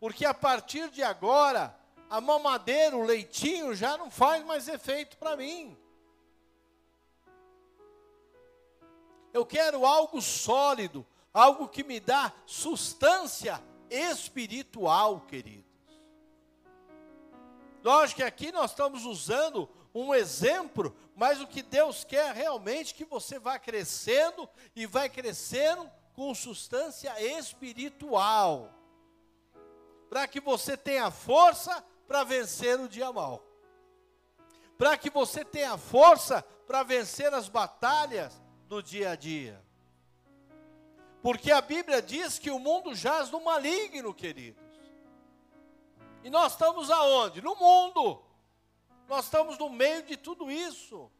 Porque 0.00 0.26
a 0.26 0.34
partir 0.34 0.90
de 0.90 1.04
agora, 1.04 1.72
a 2.10 2.20
mamadeira, 2.20 2.96
o 2.96 3.04
leitinho 3.04 3.72
já 3.72 3.96
não 3.96 4.10
faz 4.10 4.44
mais 4.44 4.66
efeito 4.66 5.16
para 5.18 5.36
mim. 5.36 5.78
Eu 9.32 9.46
quero 9.46 9.86
algo 9.86 10.20
sólido, 10.20 11.06
algo 11.32 11.68
que 11.68 11.84
me 11.84 12.00
dá 12.00 12.32
sustância 12.44 13.62
espiritual, 13.88 15.20
querido. 15.20 15.71
Lógico 17.82 18.18
que 18.18 18.24
aqui 18.24 18.52
nós 18.52 18.70
estamos 18.70 19.04
usando 19.04 19.68
um 19.94 20.14
exemplo, 20.14 20.96
mas 21.16 21.40
o 21.40 21.46
que 21.46 21.62
Deus 21.62 22.04
quer 22.04 22.34
realmente 22.34 22.94
é 22.94 22.96
que 22.96 23.04
você 23.04 23.38
vá 23.38 23.58
crescendo 23.58 24.48
e 24.74 24.86
vai 24.86 25.08
crescendo 25.08 25.90
com 26.14 26.34
substância 26.34 27.12
espiritual. 27.38 28.72
Para 30.08 30.28
que 30.28 30.40
você 30.40 30.76
tenha 30.76 31.10
força 31.10 31.84
para 32.06 32.22
vencer 32.22 32.78
o 32.78 32.88
dia 32.88 33.12
mal. 33.12 33.44
Para 34.78 34.96
que 34.96 35.10
você 35.10 35.44
tenha 35.44 35.76
força 35.76 36.42
para 36.66 36.82
vencer 36.82 37.34
as 37.34 37.48
batalhas 37.48 38.40
do 38.68 38.82
dia 38.82 39.10
a 39.10 39.16
dia. 39.16 39.62
Porque 41.20 41.50
a 41.50 41.60
Bíblia 41.60 42.00
diz 42.00 42.38
que 42.38 42.50
o 42.50 42.58
mundo 42.58 42.94
jaz 42.94 43.30
no 43.30 43.42
maligno, 43.42 44.14
querido. 44.14 44.61
E 46.22 46.30
nós 46.30 46.52
estamos 46.52 46.90
aonde? 46.90 47.40
No 47.40 47.56
mundo. 47.56 48.22
Nós 49.08 49.24
estamos 49.24 49.58
no 49.58 49.68
meio 49.68 50.02
de 50.02 50.16
tudo 50.16 50.50
isso. 50.50 51.10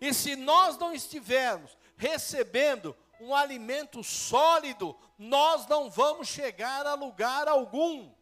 E 0.00 0.12
se 0.12 0.36
nós 0.36 0.76
não 0.76 0.92
estivermos 0.92 1.76
recebendo 1.96 2.96
um 3.20 3.34
alimento 3.34 4.02
sólido, 4.02 4.96
nós 5.16 5.66
não 5.66 5.88
vamos 5.88 6.28
chegar 6.28 6.86
a 6.86 6.94
lugar 6.94 7.48
algum. 7.48 8.12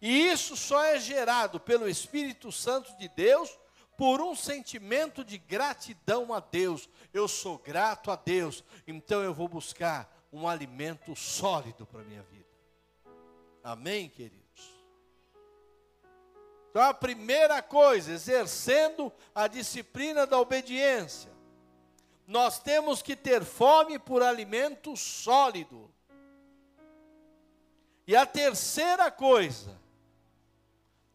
E 0.00 0.28
isso 0.28 0.56
só 0.56 0.82
é 0.82 0.98
gerado 0.98 1.58
pelo 1.58 1.88
Espírito 1.88 2.50
Santo 2.52 2.96
de 2.96 3.08
Deus 3.08 3.58
por 3.96 4.20
um 4.20 4.34
sentimento 4.34 5.24
de 5.24 5.36
gratidão 5.38 6.32
a 6.32 6.38
Deus, 6.38 6.88
eu 7.12 7.26
sou 7.26 7.58
grato 7.58 8.10
a 8.10 8.16
Deus, 8.16 8.62
então 8.86 9.22
eu 9.22 9.32
vou 9.32 9.48
buscar 9.48 10.12
um 10.32 10.46
alimento 10.46 11.16
sólido 11.16 11.86
para 11.86 12.00
a 12.00 12.04
minha 12.04 12.22
vida. 12.22 12.46
Amém, 13.62 14.08
queridos? 14.08 14.48
Então, 16.70 16.82
a 16.82 16.92
primeira 16.92 17.62
coisa, 17.62 18.12
exercendo 18.12 19.12
a 19.34 19.48
disciplina 19.48 20.26
da 20.26 20.38
obediência, 20.38 21.32
nós 22.26 22.58
temos 22.58 23.00
que 23.00 23.16
ter 23.16 23.42
fome 23.42 23.98
por 23.98 24.22
alimento 24.22 24.94
sólido. 24.96 25.90
E 28.06 28.14
a 28.14 28.26
terceira 28.26 29.10
coisa, 29.10 29.80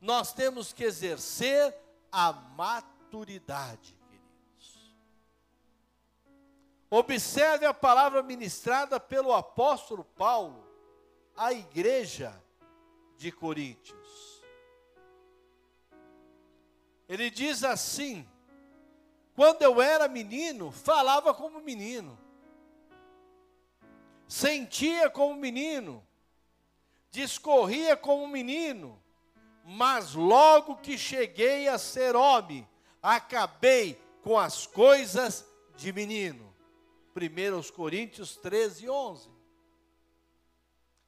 nós 0.01 0.33
temos 0.33 0.73
que 0.73 0.83
exercer 0.83 1.73
a 2.11 2.33
maturidade. 2.33 3.95
Observe 6.95 7.65
a 7.65 7.73
palavra 7.73 8.21
ministrada 8.21 8.99
pelo 8.99 9.33
apóstolo 9.33 10.03
Paulo 10.03 10.63
à 11.35 11.51
igreja 11.51 12.39
de 13.17 13.31
Coríntios. 13.31 14.43
Ele 17.09 17.31
diz 17.31 17.63
assim: 17.63 18.29
quando 19.35 19.63
eu 19.63 19.81
era 19.81 20.07
menino, 20.07 20.71
falava 20.71 21.33
como 21.33 21.59
menino, 21.61 22.15
sentia 24.27 25.09
como 25.09 25.33
menino, 25.35 26.07
discorria 27.09 27.97
como 27.97 28.27
menino, 28.27 29.01
mas 29.65 30.13
logo 30.13 30.75
que 30.75 30.95
cheguei 30.95 31.67
a 31.67 31.79
ser 31.79 32.15
homem, 32.15 32.69
acabei 33.01 33.99
com 34.21 34.37
as 34.37 34.67
coisas 34.67 35.43
de 35.75 35.91
menino. 35.91 36.52
1 37.15 37.71
Coríntios 37.71 38.35
13, 38.37 38.89
11. 38.89 39.29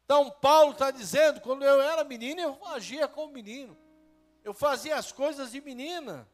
Então, 0.06 0.30
Paulo 0.30 0.72
está 0.72 0.92
dizendo: 0.92 1.42
quando 1.42 1.64
eu 1.64 1.82
era 1.82 2.04
menino, 2.04 2.40
eu 2.40 2.66
agia 2.68 3.08
como 3.08 3.34
menino, 3.34 3.76
eu 4.44 4.54
fazia 4.54 4.96
as 4.96 5.12
coisas 5.12 5.52
de 5.52 5.62
menina, 5.62 6.30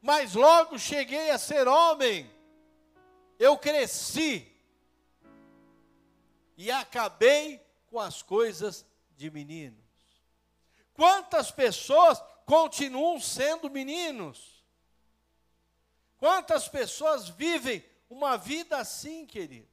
mas 0.00 0.34
logo 0.34 0.78
cheguei 0.78 1.30
a 1.30 1.38
ser 1.38 1.68
homem, 1.68 2.30
eu 3.38 3.58
cresci 3.58 4.50
e 6.56 6.70
acabei 6.70 7.60
com 7.86 8.00
as 8.00 8.22
coisas 8.22 8.86
de 9.16 9.30
menino. 9.30 9.76
Quantas 10.94 11.50
pessoas 11.50 12.22
continuam 12.46 13.20
sendo 13.20 13.68
meninos? 13.68 14.64
Quantas 16.16 16.68
pessoas 16.68 17.28
vivem 17.28 17.84
uma 18.08 18.36
vida 18.36 18.76
assim, 18.78 19.26
queridos? 19.26 19.72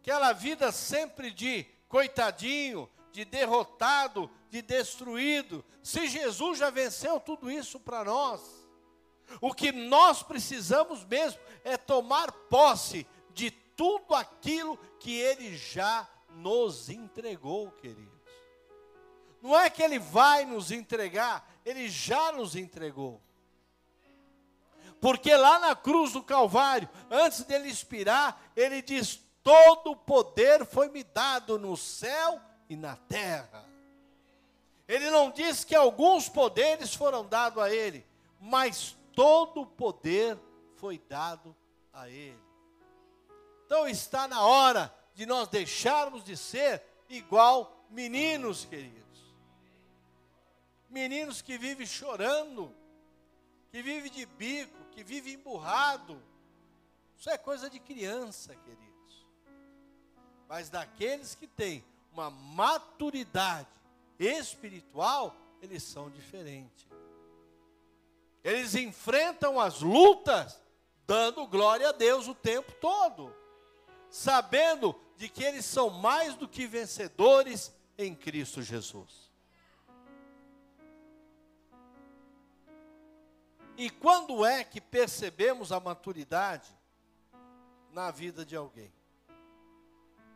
Aquela 0.00 0.32
vida 0.32 0.70
sempre 0.70 1.30
de 1.30 1.64
coitadinho, 1.88 2.90
de 3.10 3.24
derrotado, 3.24 4.30
de 4.50 4.60
destruído. 4.60 5.64
Se 5.82 6.06
Jesus 6.06 6.58
já 6.58 6.68
venceu 6.68 7.18
tudo 7.20 7.50
isso 7.50 7.80
para 7.80 8.04
nós, 8.04 8.42
o 9.40 9.54
que 9.54 9.72
nós 9.72 10.22
precisamos 10.22 11.04
mesmo 11.04 11.40
é 11.64 11.76
tomar 11.76 12.30
posse 12.32 13.06
de 13.32 13.50
tudo 13.50 14.14
aquilo 14.14 14.76
que 15.00 15.18
Ele 15.18 15.56
já 15.56 16.08
nos 16.30 16.88
entregou, 16.88 17.70
queridos. 17.70 18.12
Não 19.40 19.58
é 19.58 19.68
que 19.68 19.82
Ele 19.82 19.98
vai 19.98 20.44
nos 20.44 20.70
entregar, 20.70 21.48
Ele 21.64 21.88
já 21.88 22.32
nos 22.32 22.56
entregou. 22.56 23.22
Porque 25.04 25.36
lá 25.36 25.58
na 25.58 25.76
cruz 25.76 26.14
do 26.14 26.22
Calvário, 26.22 26.88
antes 27.10 27.42
dele 27.42 27.68
expirar, 27.68 28.40
ele 28.56 28.80
diz: 28.80 29.20
Todo 29.42 29.90
o 29.90 29.96
poder 29.96 30.64
foi 30.64 30.88
me 30.88 31.04
dado 31.04 31.58
no 31.58 31.76
céu 31.76 32.40
e 32.70 32.74
na 32.74 32.96
terra. 32.96 33.68
Ele 34.88 35.10
não 35.10 35.30
diz 35.30 35.62
que 35.62 35.74
alguns 35.74 36.30
poderes 36.30 36.94
foram 36.94 37.22
dados 37.22 37.62
a 37.62 37.70
ele, 37.70 38.02
mas 38.40 38.96
todo 39.12 39.60
o 39.60 39.66
poder 39.66 40.38
foi 40.76 40.96
dado 41.06 41.54
a 41.92 42.08
ele. 42.08 42.42
Então 43.66 43.86
está 43.86 44.26
na 44.26 44.40
hora 44.40 44.90
de 45.14 45.26
nós 45.26 45.48
deixarmos 45.48 46.24
de 46.24 46.34
ser 46.34 46.82
igual 47.10 47.84
meninos, 47.90 48.64
queridos. 48.64 49.34
Meninos 50.88 51.42
que 51.42 51.58
vivem 51.58 51.86
chorando, 51.86 52.74
que 53.70 53.82
vivem 53.82 54.10
de 54.10 54.24
bico, 54.24 54.83
que 54.94 55.02
vivem 55.02 55.34
emburrado. 55.34 56.22
Isso 57.18 57.28
é 57.30 57.36
coisa 57.36 57.68
de 57.68 57.78
criança, 57.78 58.54
queridos. 58.54 59.26
Mas 60.48 60.68
daqueles 60.68 61.34
que 61.34 61.46
têm 61.46 61.84
uma 62.12 62.30
maturidade 62.30 63.68
espiritual, 64.18 65.34
eles 65.60 65.82
são 65.82 66.10
diferentes. 66.10 66.86
Eles 68.42 68.74
enfrentam 68.74 69.58
as 69.58 69.80
lutas 69.80 70.60
dando 71.06 71.46
glória 71.46 71.88
a 71.88 71.92
Deus 71.92 72.28
o 72.28 72.34
tempo 72.34 72.72
todo, 72.80 73.34
sabendo 74.10 74.94
de 75.16 75.28
que 75.28 75.42
eles 75.42 75.64
são 75.64 75.90
mais 75.90 76.34
do 76.34 76.48
que 76.48 76.66
vencedores 76.66 77.72
em 77.96 78.14
Cristo 78.14 78.62
Jesus. 78.62 79.23
E 83.76 83.90
quando 83.90 84.44
é 84.44 84.62
que 84.62 84.80
percebemos 84.80 85.72
a 85.72 85.80
maturidade 85.80 86.70
na 87.90 88.10
vida 88.10 88.44
de 88.44 88.54
alguém? 88.54 88.92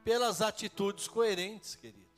Pelas 0.03 0.43
atitudes 0.43 1.07
coerentes, 1.07 1.77
queridos. 1.77 2.09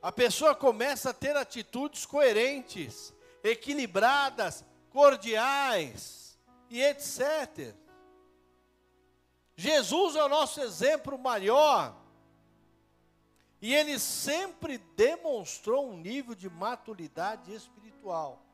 A 0.00 0.12
pessoa 0.12 0.54
começa 0.54 1.10
a 1.10 1.14
ter 1.14 1.36
atitudes 1.36 2.06
coerentes, 2.06 3.12
equilibradas, 3.42 4.64
cordiais 4.90 6.38
e 6.70 6.80
etc. 6.80 7.74
Jesus 9.56 10.14
é 10.14 10.22
o 10.22 10.28
nosso 10.28 10.60
exemplo 10.60 11.18
maior. 11.18 11.96
E 13.60 13.74
ele 13.74 13.98
sempre 13.98 14.78
demonstrou 14.78 15.90
um 15.90 15.96
nível 15.96 16.34
de 16.34 16.48
maturidade 16.48 17.52
espiritual 17.52 18.45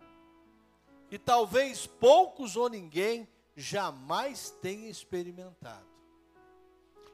que 1.12 1.18
talvez 1.18 1.86
poucos 1.86 2.56
ou 2.56 2.70
ninguém 2.70 3.28
jamais 3.54 4.48
tenha 4.62 4.88
experimentado. 4.88 5.86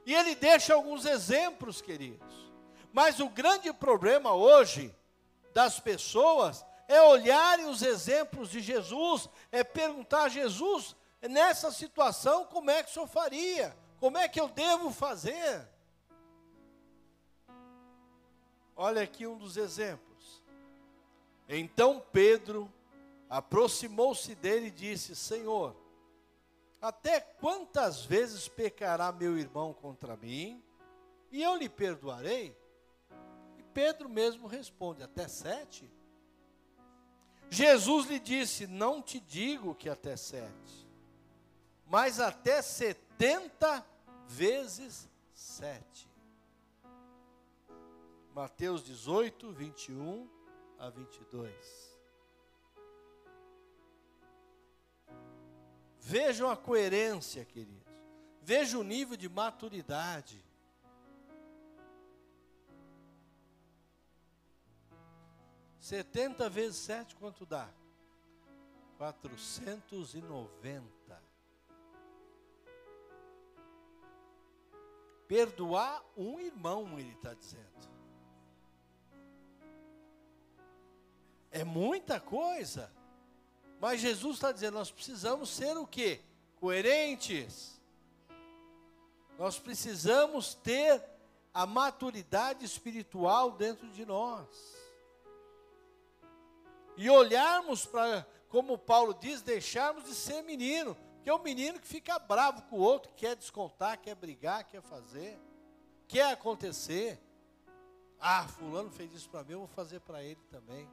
E 0.06 0.14
ele 0.14 0.36
deixa 0.36 0.72
alguns 0.72 1.04
exemplos, 1.04 1.82
queridos. 1.82 2.32
Mas 2.92 3.18
o 3.18 3.28
grande 3.28 3.72
problema 3.72 4.32
hoje 4.32 4.94
das 5.52 5.80
pessoas 5.80 6.64
é 6.86 7.02
olharem 7.02 7.66
os 7.66 7.82
exemplos 7.82 8.50
de 8.50 8.60
Jesus, 8.60 9.28
é 9.50 9.64
perguntar 9.64 10.26
a 10.26 10.28
Jesus, 10.28 10.94
nessa 11.20 11.72
situação, 11.72 12.44
como 12.44 12.70
é 12.70 12.84
que 12.84 12.90
o 12.90 12.92
senhor 12.92 13.08
faria? 13.08 13.76
Como 13.98 14.16
é 14.16 14.28
que 14.28 14.40
eu 14.40 14.46
devo 14.46 14.92
fazer? 14.92 15.68
Olha 18.76 19.02
aqui 19.02 19.26
um 19.26 19.36
dos 19.36 19.56
exemplos. 19.56 20.40
Então 21.48 22.00
Pedro 22.12 22.72
aproximou-se 23.28 24.34
dele 24.34 24.66
e 24.66 24.70
disse: 24.70 25.14
Senhor, 25.14 25.76
até 26.80 27.20
quantas 27.20 28.04
vezes 28.04 28.48
pecará 28.48 29.10
meu 29.12 29.36
irmão 29.36 29.72
contra 29.72 30.16
mim 30.16 30.62
e 31.30 31.42
eu 31.42 31.56
lhe 31.56 31.68
perdoarei? 31.68 32.56
E 33.58 33.62
Pedro 33.74 34.08
mesmo 34.08 34.46
responde: 34.46 35.02
Até 35.02 35.28
sete? 35.28 35.90
Jesus 37.50 38.06
lhe 38.06 38.18
disse: 38.18 38.66
Não 38.66 39.02
te 39.02 39.18
digo 39.20 39.74
que 39.74 39.88
até 39.88 40.16
sete, 40.16 40.88
mas 41.86 42.20
até 42.20 42.62
setenta 42.62 43.84
vezes 44.26 45.08
sete. 45.32 46.08
Mateus 48.34 48.84
18, 48.84 49.52
21 49.52 50.28
a 50.78 50.90
22. 50.90 51.87
Vejam 56.08 56.50
a 56.50 56.56
coerência, 56.56 57.44
queridos. 57.44 57.86
Vejam 58.40 58.80
o 58.80 58.84
nível 58.84 59.14
de 59.14 59.28
maturidade. 59.28 60.42
Setenta 65.78 66.48
vezes 66.48 66.78
sete, 66.78 67.14
quanto 67.14 67.44
dá? 67.44 67.68
Quatrocentos 68.96 70.14
e 70.14 70.22
noventa. 70.22 70.98
perdoar 75.28 76.02
um 76.16 76.40
irmão, 76.40 76.98
ele 76.98 77.12
está 77.12 77.34
dizendo. 77.34 77.68
É 81.50 81.62
muita 81.62 82.18
coisa. 82.18 82.90
Mas 83.80 84.00
Jesus 84.00 84.34
está 84.36 84.50
dizendo, 84.50 84.74
nós 84.74 84.90
precisamos 84.90 85.50
ser 85.50 85.76
o 85.76 85.86
quê? 85.86 86.20
Coerentes. 86.56 87.80
Nós 89.38 89.58
precisamos 89.58 90.54
ter 90.54 91.02
a 91.54 91.64
maturidade 91.64 92.64
espiritual 92.64 93.52
dentro 93.52 93.88
de 93.90 94.04
nós. 94.04 94.48
E 96.96 97.08
olharmos 97.08 97.86
para, 97.86 98.26
como 98.48 98.76
Paulo 98.76 99.14
diz, 99.14 99.42
deixarmos 99.42 100.04
de 100.04 100.14
ser 100.14 100.42
menino. 100.42 100.96
Que 101.22 101.30
é 101.30 101.34
o 101.34 101.38
menino 101.38 101.78
que 101.78 101.86
fica 101.86 102.18
bravo 102.18 102.62
com 102.62 102.76
o 102.76 102.80
outro, 102.80 103.12
quer 103.14 103.36
descontar, 103.36 104.00
quer 104.00 104.14
brigar, 104.14 104.64
quer 104.64 104.82
fazer, 104.82 105.38
quer 106.08 106.32
acontecer. 106.32 107.20
Ah, 108.18 108.48
fulano 108.48 108.90
fez 108.90 109.12
isso 109.12 109.28
para 109.28 109.44
mim, 109.44 109.52
eu 109.52 109.58
vou 109.60 109.68
fazer 109.68 110.00
para 110.00 110.22
ele 110.24 110.40
também. 110.50 110.88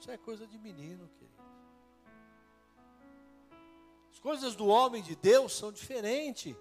Isso 0.00 0.10
é 0.10 0.16
coisa 0.16 0.46
de 0.46 0.58
menino, 0.58 1.08
querido. 1.18 1.37
As 4.18 4.22
coisas 4.22 4.56
do 4.56 4.66
homem 4.66 5.00
de 5.00 5.14
Deus 5.14 5.56
são 5.56 5.70
diferentes. 5.70 6.56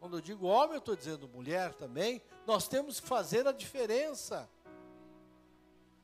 Quando 0.00 0.16
eu 0.16 0.20
digo 0.20 0.48
homem, 0.48 0.72
eu 0.72 0.78
estou 0.78 0.96
dizendo 0.96 1.28
mulher 1.28 1.72
também. 1.72 2.20
Nós 2.44 2.66
temos 2.66 2.98
que 2.98 3.06
fazer 3.06 3.46
a 3.46 3.52
diferença. 3.52 4.50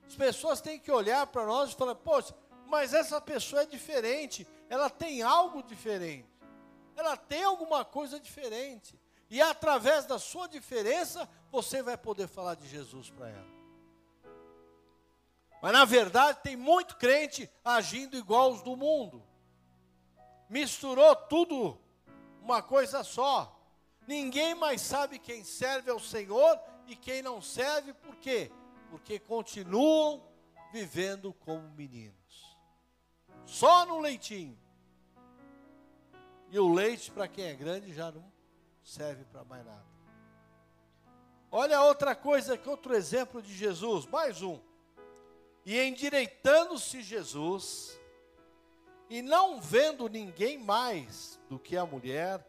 As 0.07 0.15
pessoas 0.15 0.61
têm 0.61 0.79
que 0.79 0.93
olhar 0.93 1.27
para 1.27 1.45
nós 1.45 1.73
e 1.73 1.75
falar: 1.75 1.97
poxa, 1.97 2.33
mas 2.69 2.95
essa 2.95 3.21
pessoa 3.21 3.63
é 3.63 3.67
diferente. 3.67 4.47
Ela 4.69 4.89
tem 4.89 5.23
algo 5.23 5.61
diferente. 5.61 6.31
Ela 6.95 7.17
tem 7.17 7.43
alguma 7.43 7.85
coisa 7.85 8.21
diferente. 8.21 8.97
E 9.29 9.43
através 9.43 10.07
da 10.07 10.21
sua 10.21 10.47
diferença, 10.47 11.29
você 11.51 11.83
vai 11.83 11.99
poder 11.99 12.29
falar 12.29 12.55
de 12.55 12.69
Jesus 12.69 13.11
para 13.11 13.29
ela. 13.29 13.51
Mas 15.61 15.73
na 15.73 15.85
verdade, 15.85 16.39
tem 16.45 16.55
muito 16.55 16.97
crente 16.97 17.51
agindo 17.65 18.17
igual 18.17 18.53
os 18.53 18.63
do 18.63 18.77
mundo 18.77 19.30
misturou 20.51 21.15
tudo 21.15 21.79
uma 22.43 22.61
coisa 22.61 23.05
só. 23.05 23.57
Ninguém 24.07 24.55
mais 24.55 24.81
sabe 24.81 25.19
quem 25.19 25.45
serve 25.45 25.91
ao 25.91 26.01
Senhor 26.01 26.61
e 26.89 26.97
quem 26.97 27.23
não 27.23 27.41
serve, 27.41 27.95
por 27.95 28.17
quê? 28.17 28.51
Porque 28.91 29.21
continuam 29.21 30.21
vivendo 30.73 31.33
como 31.33 31.71
meninos. 31.71 32.59
Só 33.47 33.87
no 33.87 34.01
leitinho. 34.01 34.59
E 36.51 36.59
o 36.59 36.73
leite, 36.73 37.13
para 37.13 37.29
quem 37.29 37.45
é 37.45 37.55
grande, 37.55 37.95
já 37.95 38.11
não 38.11 38.31
serve 38.83 39.25
para 39.27 39.45
mais 39.45 39.65
nada. 39.65 39.87
Olha 41.53 41.83
outra 41.83 42.15
coisa, 42.15 42.59
que 42.59 42.69
outro 42.69 42.95
exemplo 42.95 43.41
de 43.41 43.55
Jesus, 43.55 44.07
mais 44.07 44.43
um. 44.43 44.61
E 45.65 45.79
endireitando-se 45.81 47.03
Jesus, 47.03 48.00
e 49.11 49.20
não 49.20 49.61
vendo 49.61 50.09
ninguém 50.09 50.57
mais 50.57 51.40
do 51.49 51.59
que 51.59 51.77
a 51.77 51.85
mulher, 51.85 52.46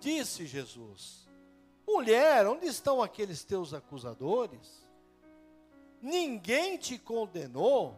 disse 0.00 0.44
Jesus: 0.44 1.28
Mulher, 1.86 2.48
onde 2.48 2.66
estão 2.66 3.00
aqueles 3.00 3.44
teus 3.44 3.72
acusadores? 3.72 4.84
Ninguém 6.02 6.76
te 6.76 6.98
condenou? 6.98 7.96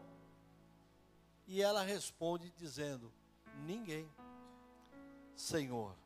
E 1.46 1.62
ela 1.62 1.82
responde 1.82 2.52
dizendo: 2.54 3.10
Ninguém. 3.64 4.06
Senhor, 5.34 5.96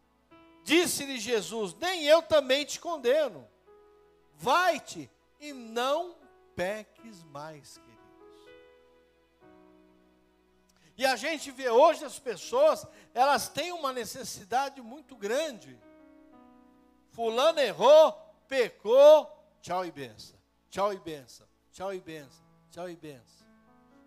disse-lhe 0.62 1.19
Jesus: 1.19 1.75
Nem 1.75 2.05
eu 2.05 2.23
também 2.23 2.64
te 2.64 2.79
condeno. 2.79 3.49
Vai-te 4.35 5.11
e 5.40 5.53
não 5.53 6.14
peques 6.55 7.25
mais. 7.25 7.81
E 10.97 11.05
a 11.05 11.15
gente 11.15 11.51
vê 11.51 11.69
hoje 11.69 12.05
as 12.05 12.19
pessoas, 12.19 12.87
elas 13.13 13.49
têm 13.49 13.71
uma 13.73 13.93
necessidade 13.93 14.81
muito 14.81 15.15
grande. 15.15 15.79
Fulano 17.11 17.61
errou, 17.61 18.13
pecou, 18.49 19.31
tchau 19.61 19.85
e 19.85 19.91
benção. 19.91 20.39
Tchau 20.71 20.95
e 20.95 20.99
benção. 20.99 21.47
Tchau 21.71 21.93
e 21.93 22.01
benção. 22.01 22.47
Tchau 22.71 22.89
e 22.89 22.97
benção. 22.97 23.47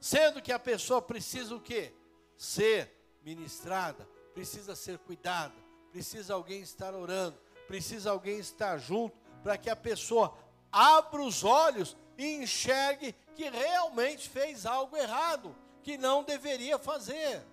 Sendo 0.01 0.41
que 0.41 0.51
a 0.51 0.57
pessoa 0.57 1.01
precisa 1.01 1.55
o 1.55 1.61
quê? 1.61 1.93
Ser 2.35 2.91
ministrada, 3.21 4.07
precisa 4.33 4.75
ser 4.75 4.97
cuidada, 4.97 5.53
precisa 5.91 6.33
alguém 6.33 6.61
estar 6.61 6.95
orando, 6.95 7.37
precisa 7.67 8.09
alguém 8.09 8.39
estar 8.39 8.79
junto 8.79 9.15
para 9.43 9.57
que 9.57 9.69
a 9.69 9.75
pessoa 9.75 10.35
abra 10.71 11.21
os 11.21 11.43
olhos 11.43 11.95
e 12.17 12.37
enxergue 12.37 13.13
que 13.35 13.47
realmente 13.47 14.27
fez 14.27 14.65
algo 14.65 14.97
errado 14.97 15.55
que 15.89 15.97
não 15.97 16.23
deveria 16.23 16.77
fazer. 16.77 17.43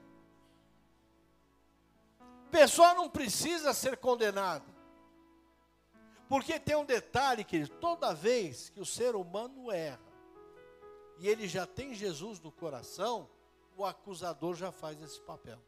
Pessoa 2.51 2.93
não 2.93 3.09
precisa 3.09 3.73
ser 3.73 3.97
condenada. 3.97 4.67
Porque 6.29 6.61
tem 6.61 6.77
um 6.77 6.85
detalhe 6.85 7.45
que 7.45 7.67
toda 7.67 8.13
vez 8.13 8.69
que 8.69 8.79
o 8.79 8.85
ser 8.85 9.17
humano 9.17 9.73
erra, 9.73 9.99
e 11.19 11.27
ele 11.27 11.49
já 11.49 11.67
tem 11.67 11.95
Jesus 11.95 12.39
no 12.39 12.53
coração, 12.53 13.27
o 13.75 13.87
acusador 13.87 14.55
já 14.55 14.71
faz 14.71 15.01
esse 15.01 15.21
papel. 15.23 15.59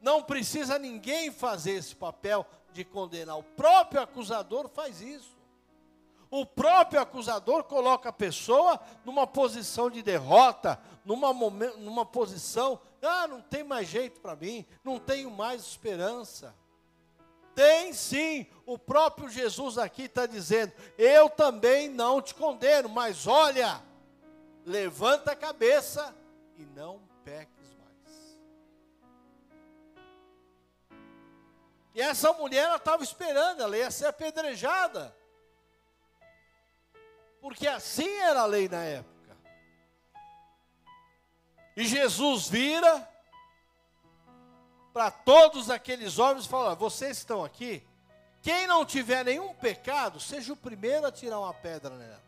Não 0.00 0.22
precisa 0.22 0.78
ninguém 0.78 1.32
fazer 1.32 1.72
esse 1.72 1.96
papel 1.96 2.46
de 2.72 2.84
condenar, 2.84 3.36
o 3.38 3.42
próprio 3.42 4.00
acusador 4.00 4.68
faz 4.68 5.00
isso. 5.00 5.36
O 6.32 6.46
próprio 6.46 6.98
acusador 6.98 7.62
coloca 7.64 8.08
a 8.08 8.12
pessoa 8.12 8.80
numa 9.04 9.26
posição 9.26 9.90
de 9.90 10.02
derrota, 10.02 10.80
numa, 11.04 11.30
numa 11.30 12.06
posição, 12.06 12.80
ah, 13.02 13.26
não 13.28 13.42
tem 13.42 13.62
mais 13.62 13.86
jeito 13.86 14.18
para 14.18 14.34
mim, 14.34 14.64
não 14.82 14.98
tenho 14.98 15.30
mais 15.30 15.60
esperança. 15.60 16.56
Tem 17.54 17.92
sim, 17.92 18.46
o 18.64 18.78
próprio 18.78 19.28
Jesus 19.28 19.76
aqui 19.76 20.04
está 20.04 20.24
dizendo: 20.24 20.72
eu 20.96 21.28
também 21.28 21.90
não 21.90 22.22
te 22.22 22.34
condeno, 22.34 22.88
mas 22.88 23.26
olha, 23.26 23.82
levanta 24.64 25.32
a 25.32 25.36
cabeça 25.36 26.16
e 26.56 26.64
não 26.64 27.02
peques 27.26 27.76
mais. 27.78 28.38
E 31.94 32.00
essa 32.00 32.32
mulher, 32.32 32.64
ela 32.64 32.76
estava 32.76 33.02
esperando, 33.02 33.62
ela 33.62 33.76
ia 33.76 33.90
ser 33.90 34.06
apedrejada 34.06 35.14
porque 37.42 37.66
assim 37.66 38.08
era 38.20 38.42
a 38.42 38.46
lei 38.46 38.68
na 38.68 38.84
época. 38.84 39.36
E 41.76 41.84
Jesus 41.84 42.48
vira 42.48 43.08
para 44.92 45.10
todos 45.10 45.68
aqueles 45.68 46.20
homens 46.20 46.46
e 46.46 46.48
fala: 46.48 46.76
Vocês 46.76 47.18
estão 47.18 47.44
aqui, 47.44 47.84
quem 48.40 48.68
não 48.68 48.86
tiver 48.86 49.24
nenhum 49.24 49.52
pecado, 49.54 50.20
seja 50.20 50.52
o 50.52 50.56
primeiro 50.56 51.04
a 51.04 51.10
tirar 51.10 51.40
uma 51.40 51.52
pedra 51.52 51.96
nela. 51.96 52.22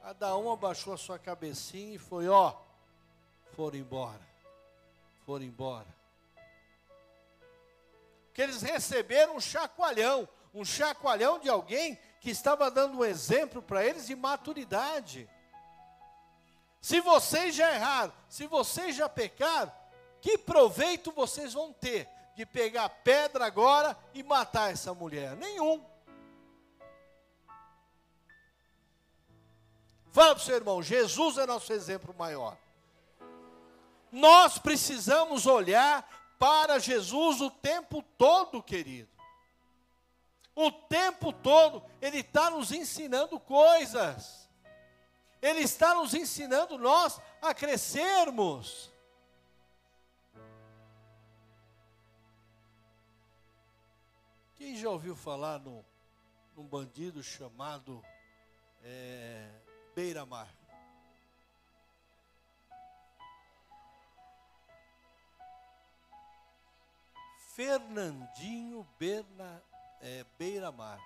Cada 0.00 0.36
um 0.36 0.50
abaixou 0.52 0.94
a 0.94 0.96
sua 0.96 1.18
cabecinha 1.18 1.96
e 1.96 1.98
foi, 1.98 2.28
ó, 2.28 2.54
foram 3.52 3.76
embora. 3.76 4.26
Foram 5.26 5.44
embora. 5.44 5.88
Que 8.32 8.42
eles 8.42 8.62
receberam 8.62 9.36
um 9.36 9.40
chacoalhão, 9.40 10.28
um 10.54 10.64
chacoalhão 10.64 11.40
de 11.40 11.48
alguém 11.48 11.98
que 12.20 12.30
estava 12.30 12.70
dando 12.70 12.98
um 12.98 13.04
exemplo 13.04 13.62
para 13.62 13.84
eles 13.84 14.06
de 14.06 14.16
maturidade. 14.16 15.28
Se 16.80 17.00
vocês 17.00 17.54
já 17.54 17.74
erraram, 17.74 18.12
se 18.28 18.46
vocês 18.46 18.96
já 18.96 19.08
pecaram, 19.08 19.72
que 20.20 20.38
proveito 20.38 21.12
vocês 21.12 21.52
vão 21.52 21.72
ter 21.72 22.08
de 22.34 22.46
pegar 22.46 22.88
pedra 22.88 23.46
agora 23.46 23.96
e 24.14 24.22
matar 24.22 24.72
essa 24.72 24.94
mulher? 24.94 25.36
Nenhum. 25.36 25.84
Fala 30.12 30.34
para 30.34 30.42
o 30.42 30.44
seu 30.44 30.56
irmão, 30.56 30.82
Jesus 30.82 31.38
é 31.38 31.46
nosso 31.46 31.72
exemplo 31.72 32.14
maior. 32.16 32.56
Nós 34.10 34.58
precisamos 34.58 35.46
olhar 35.46 36.08
para 36.38 36.78
Jesus 36.78 37.40
o 37.40 37.50
tempo 37.50 38.02
todo, 38.16 38.62
querido. 38.62 39.17
O 40.60 40.72
tempo 40.72 41.32
todo 41.32 41.84
Ele 42.02 42.18
está 42.18 42.50
nos 42.50 42.72
ensinando 42.72 43.38
coisas. 43.38 44.50
Ele 45.40 45.60
está 45.60 45.94
nos 45.94 46.14
ensinando 46.14 46.76
nós 46.76 47.20
a 47.40 47.54
crescermos. 47.54 48.90
Quem 54.56 54.74
já 54.74 54.90
ouviu 54.90 55.14
falar 55.14 55.60
no, 55.60 55.84
num 56.56 56.66
bandido 56.66 57.22
chamado 57.22 58.04
é, 58.82 59.48
Beira-Mar? 59.94 60.52
Fernandinho 67.54 68.84
Berna, 68.98 69.62
é, 70.00 70.24
beira-mar. 70.38 71.00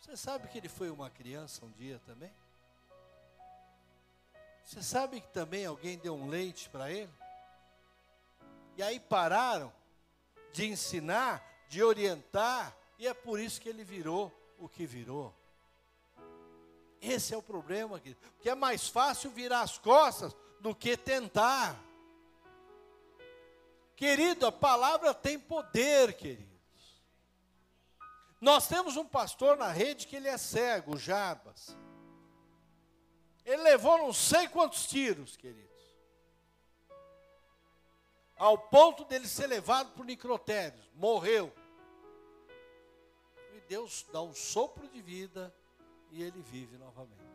Você 0.00 0.16
sabe 0.16 0.48
que 0.48 0.58
ele 0.58 0.68
foi 0.68 0.90
uma 0.90 1.08
criança 1.08 1.64
um 1.64 1.70
dia 1.70 2.00
também? 2.04 2.32
Você 4.64 4.82
sabe 4.82 5.20
que 5.20 5.28
também 5.28 5.66
alguém 5.66 5.98
deu 5.98 6.14
um 6.14 6.28
leite 6.28 6.68
para 6.68 6.90
ele? 6.90 7.12
E 8.76 8.82
aí 8.82 8.98
pararam 8.98 9.72
de 10.52 10.66
ensinar, 10.66 11.44
de 11.68 11.82
orientar, 11.82 12.76
e 12.98 13.06
é 13.06 13.14
por 13.14 13.40
isso 13.40 13.60
que 13.60 13.68
ele 13.68 13.84
virou 13.84 14.32
o 14.58 14.68
que 14.68 14.86
virou. 14.86 15.34
Esse 17.00 17.34
é 17.34 17.36
o 17.36 17.42
problema, 17.42 18.00
querido. 18.00 18.20
Porque 18.34 18.48
é 18.48 18.54
mais 18.54 18.88
fácil 18.88 19.30
virar 19.30 19.60
as 19.60 19.78
costas 19.78 20.34
do 20.60 20.74
que 20.74 20.96
tentar. 20.96 21.78
Querido, 23.96 24.46
a 24.46 24.52
palavra 24.52 25.14
tem 25.14 25.38
poder, 25.38 26.14
queridos. 26.14 26.54
Nós 28.40 28.66
temos 28.66 28.96
um 28.96 29.06
pastor 29.06 29.56
na 29.56 29.68
rede 29.68 30.06
que 30.06 30.16
ele 30.16 30.28
é 30.28 30.36
cego, 30.36 30.94
o 30.94 30.98
Jarbas. 30.98 31.76
Ele 33.44 33.62
levou 33.62 33.98
não 33.98 34.12
sei 34.12 34.48
quantos 34.48 34.86
tiros, 34.86 35.36
queridos. 35.36 35.64
Ao 38.36 38.58
ponto 38.58 39.04
dele 39.04 39.28
ser 39.28 39.46
levado 39.46 39.92
por 39.92 40.04
necrotérios. 40.04 40.90
Morreu. 40.94 41.52
E 43.54 43.60
Deus 43.60 44.04
dá 44.12 44.20
um 44.20 44.34
sopro 44.34 44.88
de 44.88 45.00
vida 45.00 45.54
e 46.10 46.22
ele 46.22 46.42
vive 46.42 46.76
novamente. 46.76 47.33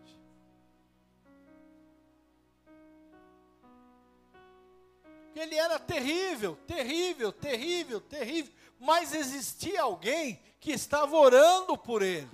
Porque 5.29 5.39
ele 5.41 5.55
era 5.55 5.77
terrível, 5.77 6.57
terrível, 6.65 7.31
terrível, 7.31 8.01
terrível. 8.01 8.51
Mas 8.79 9.13
existia 9.13 9.83
alguém 9.83 10.41
que 10.59 10.71
estava 10.71 11.15
orando 11.15 11.77
por 11.77 12.01
ele. 12.01 12.29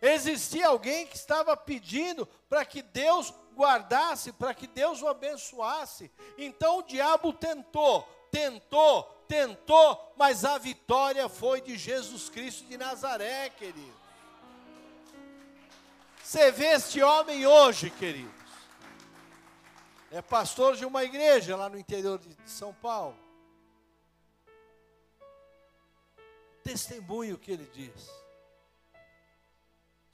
Existia 0.00 0.68
alguém 0.68 1.06
que 1.06 1.16
estava 1.16 1.54
pedindo 1.56 2.26
para 2.48 2.64
que 2.64 2.80
Deus 2.80 3.34
guardasse, 3.54 4.32
para 4.32 4.54
que 4.54 4.66
Deus 4.66 5.02
o 5.02 5.08
abençoasse. 5.08 6.10
Então 6.38 6.78
o 6.78 6.82
diabo 6.82 7.34
tentou, 7.34 8.02
tentou, 8.30 9.02
tentou, 9.28 10.14
mas 10.16 10.46
a 10.46 10.56
vitória 10.56 11.28
foi 11.28 11.60
de 11.60 11.76
Jesus 11.76 12.30
Cristo 12.30 12.64
de 12.64 12.78
Nazaré, 12.78 13.50
querido. 13.50 13.98
Você 16.24 16.50
vê 16.50 16.68
este 16.68 17.02
homem 17.02 17.46
hoje, 17.46 17.90
queridos. 17.90 18.37
É 20.10 20.22
pastor 20.22 20.76
de 20.76 20.84
uma 20.84 21.04
igreja 21.04 21.56
lá 21.56 21.68
no 21.68 21.78
interior 21.78 22.18
de 22.18 22.50
São 22.50 22.72
Paulo. 22.72 23.16
Testemunho 26.62 27.38
que 27.38 27.50
ele 27.50 27.66
diz. 27.72 28.10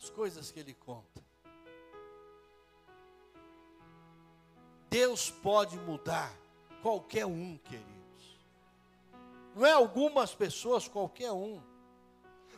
As 0.02 0.10
coisas 0.10 0.50
que 0.50 0.60
ele 0.60 0.74
conta. 0.74 1.22
Deus 4.90 5.30
pode 5.30 5.76
mudar 5.78 6.32
qualquer 6.82 7.26
um, 7.26 7.56
queridos. 7.58 8.38
Não 9.54 9.64
é 9.64 9.72
algumas 9.72 10.34
pessoas, 10.34 10.86
qualquer 10.86 11.32
um. 11.32 11.62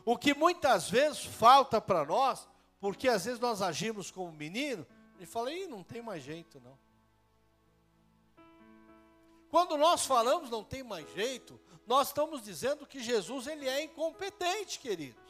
O 0.05 0.17
que 0.17 0.35
muitas 0.35 0.91
vezes 0.91 1.25
falta 1.25 1.81
para 1.81 2.05
nós 2.05 2.49
porque 2.81 3.09
às 3.09 3.25
vezes 3.25 3.41
nós 3.41 3.63
agimos 3.63 4.11
como 4.11 4.31
menino 4.33 4.87
e 5.19 5.27
fala, 5.27 5.53
Ih, 5.53 5.67
não 5.67 5.83
tem 5.83 6.03
mais 6.03 6.23
jeito 6.23 6.61
não. 6.61 6.79
Quando 9.57 9.79
nós 9.79 10.05
falamos 10.05 10.51
não 10.51 10.63
tem 10.63 10.83
mais 10.83 11.11
jeito, 11.15 11.59
nós 11.87 12.09
estamos 12.09 12.43
dizendo 12.43 12.87
que 12.87 13.03
Jesus 13.03 13.47
ele 13.47 13.67
é 13.67 13.85
incompetente, 13.85 14.79
queridos. 14.79 15.25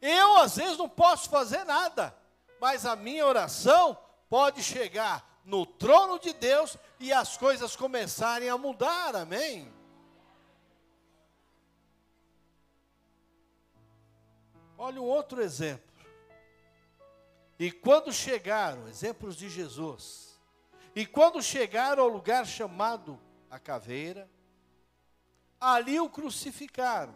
Eu 0.00 0.36
às 0.36 0.54
vezes 0.54 0.78
não 0.78 0.88
posso 0.88 1.28
fazer 1.28 1.64
nada, 1.64 2.16
mas 2.60 2.86
a 2.86 2.94
minha 2.94 3.26
oração 3.26 3.98
pode 4.30 4.62
chegar 4.62 5.42
no 5.44 5.66
trono 5.66 6.16
de 6.16 6.32
Deus 6.32 6.76
e 7.00 7.12
as 7.12 7.36
coisas 7.36 7.74
começarem 7.74 8.48
a 8.48 8.56
mudar, 8.56 9.16
amém? 9.16 9.74
Olha 14.78 15.02
um 15.02 15.06
outro 15.06 15.42
exemplo. 15.42 15.92
E 17.58 17.72
quando 17.72 18.12
chegaram, 18.12 18.86
exemplos 18.86 19.34
de 19.34 19.48
Jesus, 19.48 20.33
e 20.94 21.04
quando 21.04 21.42
chegaram 21.42 22.02
ao 22.02 22.08
lugar 22.08 22.46
chamado 22.46 23.18
a 23.50 23.58
caveira, 23.58 24.28
ali 25.60 25.98
o 25.98 26.08
crucificaram. 26.08 27.14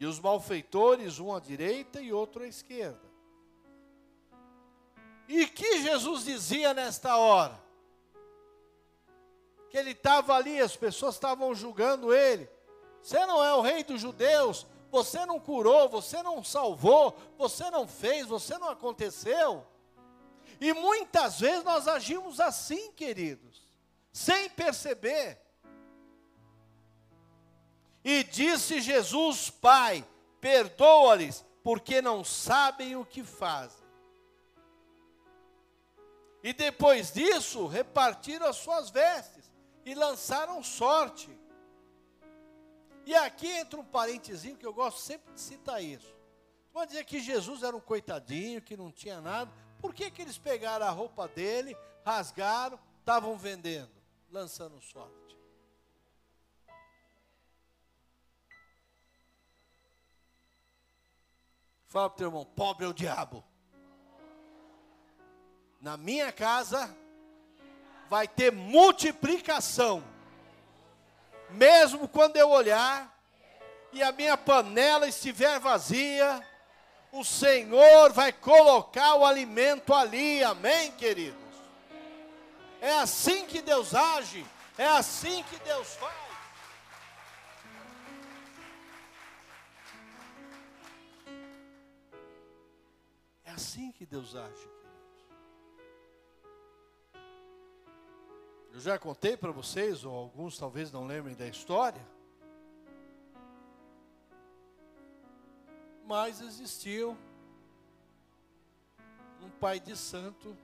E 0.00 0.06
os 0.06 0.20
malfeitores, 0.20 1.18
um 1.18 1.34
à 1.34 1.40
direita 1.40 2.00
e 2.00 2.12
outro 2.12 2.44
à 2.44 2.46
esquerda. 2.46 3.08
E 5.26 5.46
que 5.46 5.82
Jesus 5.82 6.24
dizia 6.24 6.72
nesta 6.72 7.16
hora? 7.16 7.60
Que 9.70 9.76
ele 9.76 9.90
estava 9.90 10.34
ali, 10.34 10.60
as 10.60 10.76
pessoas 10.76 11.14
estavam 11.14 11.54
julgando 11.54 12.14
ele. 12.14 12.48
Você 13.02 13.24
não 13.26 13.44
é 13.44 13.52
o 13.54 13.60
rei 13.60 13.82
dos 13.82 14.00
judeus? 14.00 14.66
você 14.90 15.24
não 15.26 15.38
curou, 15.38 15.88
você 15.88 16.22
não 16.22 16.42
salvou, 16.42 17.16
você 17.36 17.70
não 17.70 17.86
fez, 17.86 18.26
você 18.26 18.58
não 18.58 18.68
aconteceu. 18.68 19.66
E 20.60 20.72
muitas 20.72 21.40
vezes 21.40 21.64
nós 21.64 21.86
agimos 21.86 22.40
assim, 22.40 22.92
queridos, 22.92 23.62
sem 24.12 24.50
perceber. 24.50 25.40
E 28.04 28.24
disse 28.24 28.80
Jesus, 28.80 29.50
Pai, 29.50 30.04
perdoa-lhes, 30.40 31.44
porque 31.62 32.00
não 32.00 32.24
sabem 32.24 32.96
o 32.96 33.04
que 33.04 33.22
fazem. 33.22 33.86
E 36.42 36.52
depois 36.52 37.12
disso, 37.12 37.66
repartiram 37.66 38.46
as 38.46 38.56
suas 38.56 38.90
vestes 38.90 39.52
e 39.84 39.94
lançaram 39.94 40.62
sorte. 40.62 41.28
E 43.04 43.14
aqui 43.14 43.48
entra 43.48 43.80
um 43.80 43.84
parentezinho 43.84 44.56
que 44.56 44.66
eu 44.66 44.72
gosto 44.72 45.00
sempre 45.00 45.32
de 45.32 45.40
citar 45.40 45.82
isso. 45.82 46.14
Pode 46.72 46.92
dizer 46.92 47.04
que 47.04 47.20
Jesus 47.20 47.62
era 47.62 47.76
um 47.76 47.80
coitadinho, 47.80 48.62
que 48.62 48.76
não 48.76 48.92
tinha 48.92 49.20
nada. 49.20 49.52
Por 49.80 49.94
que, 49.94 50.10
que 50.10 50.22
eles 50.22 50.38
pegaram 50.38 50.86
a 50.86 50.90
roupa 50.90 51.28
dele, 51.28 51.76
rasgaram, 52.04 52.78
estavam 53.00 53.36
vendendo, 53.36 53.90
lançando 54.30 54.80
sorte? 54.80 55.36
Fala 61.86 62.10
para 62.10 62.14
o 62.14 62.18
teu 62.18 62.26
irmão, 62.28 62.44
pobre 62.44 62.84
é 62.84 62.88
o 62.88 62.92
diabo. 62.92 63.42
Na 65.80 65.96
minha 65.96 66.30
casa 66.32 66.94
vai 68.10 68.26
ter 68.26 68.52
multiplicação 68.52 70.02
mesmo 71.50 72.06
quando 72.08 72.36
eu 72.36 72.50
olhar 72.50 73.14
e 73.92 74.02
a 74.02 74.12
minha 74.12 74.36
panela 74.36 75.08
estiver 75.08 75.58
vazia, 75.58 76.46
o 77.12 77.24
Senhor 77.24 78.12
vai 78.12 78.32
colocar 78.32 79.14
o 79.14 79.24
alimento 79.24 79.94
ali, 79.94 80.42
amém, 80.42 80.92
queridos? 80.92 81.38
É 82.80 82.92
assim 82.98 83.46
que 83.46 83.60
Deus 83.60 83.94
age, 83.94 84.44
é 84.76 84.86
assim 84.86 85.42
que 85.44 85.58
Deus 85.60 85.94
faz. 85.94 86.28
É 93.44 93.50
assim 93.50 93.90
que 93.90 94.06
Deus 94.06 94.36
age. 94.36 94.68
Eu 98.72 98.80
já 98.80 98.98
contei 98.98 99.36
para 99.36 99.50
vocês, 99.50 100.04
ou 100.04 100.14
alguns 100.14 100.56
talvez 100.56 100.92
não 100.92 101.06
lembrem 101.06 101.34
da 101.34 101.48
história, 101.48 102.00
mas 106.08 106.40
existiu 106.40 107.14
um 109.42 109.50
pai 109.50 109.78
de 109.78 109.94
santo 109.94 110.56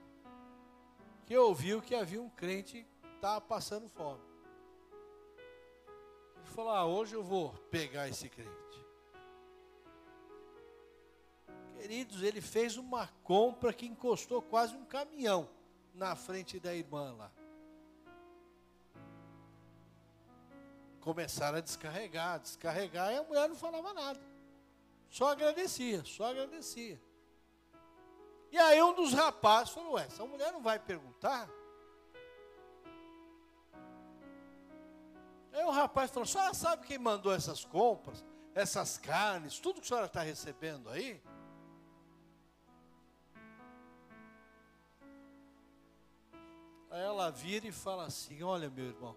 que 1.27 1.37
ouviu 1.37 1.83
que 1.83 1.93
havia 1.93 2.19
um 2.19 2.29
crente 2.29 2.83
que 2.99 3.15
estava 3.15 3.39
passando 3.39 3.87
fome. 3.87 4.23
Ele 6.37 6.47
falou: 6.47 6.71
ah, 6.71 6.85
hoje 6.87 7.13
eu 7.13 7.23
vou 7.23 7.51
pegar 7.69 8.09
esse 8.09 8.27
crente. 8.27 8.49
Queridos, 11.79 12.23
ele 12.23 12.41
fez 12.41 12.75
uma 12.75 13.07
compra 13.23 13.71
que 13.71 13.85
encostou 13.85 14.41
quase 14.41 14.75
um 14.75 14.83
caminhão 14.83 15.47
na 15.93 16.15
frente 16.15 16.59
da 16.59 16.73
irmã 16.73 17.13
lá. 17.13 17.31
começaram 21.01 21.59
a 21.59 21.61
descarregar, 21.61 22.39
descarregar, 22.39 23.13
e 23.13 23.17
a 23.17 23.21
mulher 23.21 23.47
não 23.47 23.55
falava 23.55 23.93
nada. 23.93 24.19
Só 25.17 25.29
agradecia, 25.29 26.03
só 26.03 26.25
agradecia. 26.25 27.01
E 28.51 28.57
aí 28.57 28.81
um 28.81 28.93
dos 28.93 29.13
rapazes 29.13 29.73
falou, 29.73 29.93
ué, 29.93 30.03
essa 30.03 30.25
mulher 30.25 30.51
não 30.51 30.61
vai 30.61 30.77
perguntar? 30.77 31.49
rapaz 35.75 36.11
falou: 36.11 36.23
a 36.23 36.27
senhora 36.27 36.53
sabe 36.53 36.87
quem 36.87 36.97
mandou 36.97 37.33
essas 37.33 37.63
compras, 37.63 38.23
essas 38.53 38.97
carnes, 38.97 39.59
tudo 39.59 39.79
que 39.79 39.85
a 39.85 39.87
senhora 39.87 40.05
está 40.07 40.21
recebendo 40.21 40.89
aí? 40.89 41.21
Aí 46.89 47.01
ela 47.01 47.29
vira 47.29 47.67
e 47.67 47.71
fala 47.71 48.05
assim: 48.05 48.41
Olha, 48.41 48.69
meu 48.69 48.85
irmão, 48.85 49.15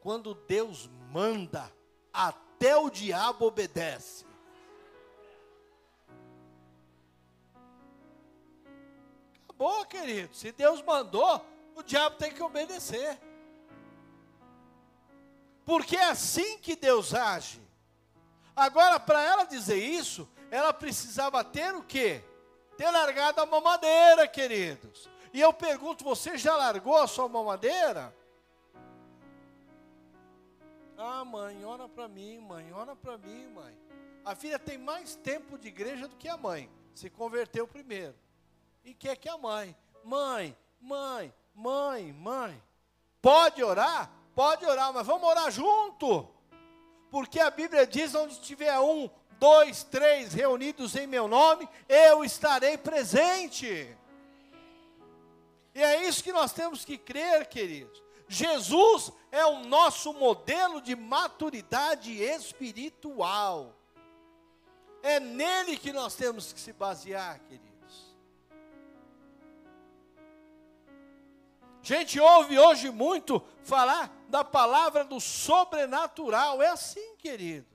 quando 0.00 0.34
Deus 0.34 0.88
manda, 1.10 1.70
até 2.12 2.76
o 2.76 2.90
diabo 2.90 3.46
obedece. 3.46 4.31
Acabou, 9.62 9.86
querido. 9.86 10.34
Se 10.34 10.50
Deus 10.50 10.82
mandou, 10.82 11.40
o 11.76 11.84
diabo 11.84 12.16
tem 12.16 12.32
que 12.32 12.42
obedecer. 12.42 13.16
Porque 15.64 15.96
é 15.96 16.08
assim 16.08 16.58
que 16.58 16.74
Deus 16.74 17.14
age. 17.14 17.62
Agora, 18.56 18.98
para 18.98 19.22
ela 19.22 19.44
dizer 19.44 19.76
isso, 19.76 20.28
ela 20.50 20.72
precisava 20.72 21.44
ter 21.44 21.72
o 21.76 21.82
quê? 21.82 22.24
Ter 22.76 22.90
largado 22.90 23.40
a 23.40 23.46
mamadeira, 23.46 24.26
queridos. 24.26 25.08
E 25.32 25.40
eu 25.40 25.52
pergunto, 25.52 26.02
você 26.02 26.36
já 26.36 26.56
largou 26.56 26.96
a 26.96 27.06
sua 27.06 27.28
mamadeira? 27.28 28.12
Ah, 30.98 31.24
mãe, 31.24 31.64
ora 31.64 31.88
para 31.88 32.08
mim, 32.08 32.40
mãe, 32.40 32.72
ora 32.72 32.96
para 32.96 33.16
mim, 33.16 33.46
mãe. 33.54 33.78
A 34.24 34.34
filha 34.34 34.58
tem 34.58 34.76
mais 34.76 35.14
tempo 35.14 35.56
de 35.56 35.68
igreja 35.68 36.08
do 36.08 36.16
que 36.16 36.28
a 36.28 36.36
mãe. 36.36 36.68
Se 36.94 37.08
converteu 37.08 37.66
primeiro. 37.68 38.16
E 38.84 38.94
quer 38.94 39.16
que 39.16 39.28
a 39.28 39.38
mãe, 39.38 39.76
mãe, 40.04 40.56
mãe, 40.80 41.32
mãe, 41.54 42.12
mãe. 42.12 42.62
Pode 43.20 43.62
orar? 43.62 44.10
Pode 44.34 44.64
orar, 44.64 44.92
mas 44.92 45.06
vamos 45.06 45.28
orar 45.28 45.50
junto. 45.50 46.28
Porque 47.10 47.38
a 47.38 47.50
Bíblia 47.50 47.86
diz: 47.86 48.14
onde 48.14 48.40
tiver 48.40 48.78
um, 48.80 49.08
dois, 49.38 49.84
três 49.84 50.32
reunidos 50.32 50.96
em 50.96 51.06
meu 51.06 51.28
nome, 51.28 51.68
eu 51.88 52.24
estarei 52.24 52.78
presente. 52.78 53.96
E 55.74 55.82
é 55.82 56.06
isso 56.06 56.22
que 56.22 56.32
nós 56.32 56.52
temos 56.52 56.84
que 56.84 56.98
crer, 56.98 57.46
queridos. 57.46 58.02
Jesus 58.28 59.12
é 59.30 59.44
o 59.44 59.64
nosso 59.64 60.12
modelo 60.14 60.80
de 60.80 60.96
maturidade 60.96 62.22
espiritual. 62.22 63.76
É 65.02 65.18
nele 65.18 65.76
que 65.76 65.92
nós 65.92 66.14
temos 66.14 66.52
que 66.52 66.60
se 66.60 66.72
basear, 66.72 67.40
queridos. 67.40 67.71
Gente 71.82 72.20
ouve 72.20 72.58
hoje 72.58 72.90
muito 72.90 73.44
falar 73.64 74.10
da 74.28 74.44
palavra 74.44 75.04
do 75.04 75.20
sobrenatural. 75.20 76.62
É 76.62 76.68
assim, 76.68 77.16
queridos. 77.16 77.72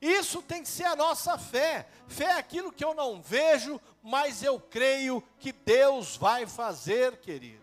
Isso 0.00 0.42
tem 0.42 0.62
que 0.62 0.68
ser 0.68 0.84
a 0.84 0.96
nossa 0.96 1.36
fé. 1.38 1.86
Fé 2.06 2.24
é 2.24 2.38
aquilo 2.38 2.72
que 2.72 2.84
eu 2.84 2.94
não 2.94 3.20
vejo, 3.20 3.80
mas 4.02 4.42
eu 4.42 4.58
creio 4.58 5.22
que 5.38 5.52
Deus 5.52 6.16
vai 6.16 6.46
fazer, 6.46 7.18
querido. 7.18 7.60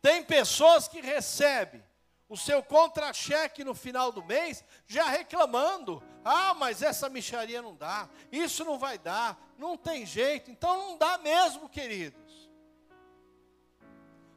Tem 0.00 0.22
pessoas 0.22 0.88
que 0.88 1.00
recebem 1.00 1.84
o 2.28 2.36
seu 2.36 2.62
contra-cheque 2.62 3.64
no 3.64 3.74
final 3.74 4.12
do 4.12 4.24
mês, 4.24 4.64
já 4.86 5.04
reclamando: 5.08 6.02
ah, 6.28 6.52
mas 6.52 6.82
essa 6.82 7.08
micharia 7.08 7.62
não 7.62 7.74
dá, 7.74 8.06
isso 8.30 8.62
não 8.64 8.78
vai 8.78 8.98
dar, 8.98 9.38
não 9.56 9.78
tem 9.78 10.04
jeito, 10.04 10.50
então 10.50 10.76
não 10.76 10.98
dá 10.98 11.16
mesmo, 11.16 11.68
queridos. 11.68 12.50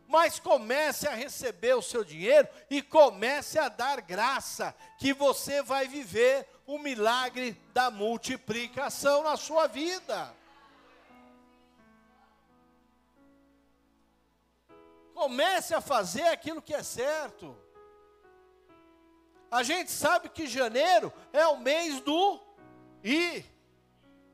Mas 0.07 0.39
comece 0.39 1.07
a 1.07 1.13
receber 1.13 1.73
o 1.73 1.81
seu 1.81 2.03
dinheiro 2.03 2.47
e 2.69 2.81
comece 2.81 3.59
a 3.59 3.67
dar 3.67 3.99
graça, 4.01 4.73
que 4.97 5.13
você 5.13 5.61
vai 5.61 5.87
viver 5.87 6.47
o 6.65 6.77
milagre 6.77 7.59
da 7.73 7.91
multiplicação 7.91 9.23
na 9.23 9.35
sua 9.35 9.67
vida. 9.67 10.33
Comece 15.13 15.73
a 15.73 15.81
fazer 15.81 16.27
aquilo 16.27 16.61
que 16.61 16.73
é 16.73 16.83
certo. 16.83 17.57
A 19.51 19.63
gente 19.63 19.91
sabe 19.91 20.29
que 20.29 20.47
janeiro 20.47 21.11
é 21.33 21.45
o 21.45 21.57
mês 21.57 21.99
do 21.99 22.39
I. 23.03 23.45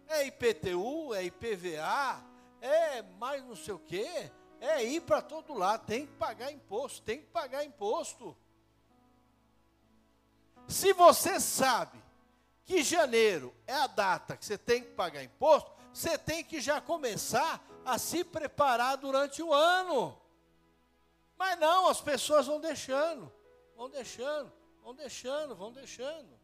É 0.08 0.28
IPTU, 0.28 1.14
é 1.16 1.24
IPVA, 1.26 2.24
é 2.62 3.02
mais 3.02 3.44
não 3.44 3.56
sei 3.56 3.74
o 3.74 3.80
quê. 3.80 4.32
É 4.62 4.84
ir 4.84 5.02
para 5.02 5.22
todo 5.22 5.56
lado, 5.56 5.88
tem 5.88 6.06
que 6.06 6.14
pagar 6.14 6.52
imposto, 6.52 7.02
tem 7.02 7.20
que 7.20 7.28
pagar 7.28 7.66
imposto. 7.66 8.38
Se 10.68 10.94
você 10.94 11.40
sabe 11.40 11.98
que 12.64 12.84
janeiro 12.84 13.56
é 13.66 13.74
a 13.74 13.88
data 13.88 14.38
que 14.38 14.46
você 14.46 14.58
tem 14.58 14.84
que 14.84 14.92
pagar 14.92 15.24
imposto, 15.24 15.72
você 15.92 16.16
tem 16.18 16.44
que 16.44 16.62
já 16.62 16.80
começar 16.80 17.66
a 17.84 17.98
se 17.98 18.24
preparar 18.24 18.98
durante 18.98 19.42
o 19.42 19.52
ano. 19.52 20.20
Mas 21.38 21.58
não, 21.60 21.90
as 21.90 22.02
pessoas 22.02 22.46
vão 22.46 22.60
deixando, 22.60 23.32
vão 23.76 23.90
deixando. 23.90 24.57
Vão 24.88 24.96
deixando, 24.96 25.54
vão 25.54 25.70
deixando. 25.70 26.40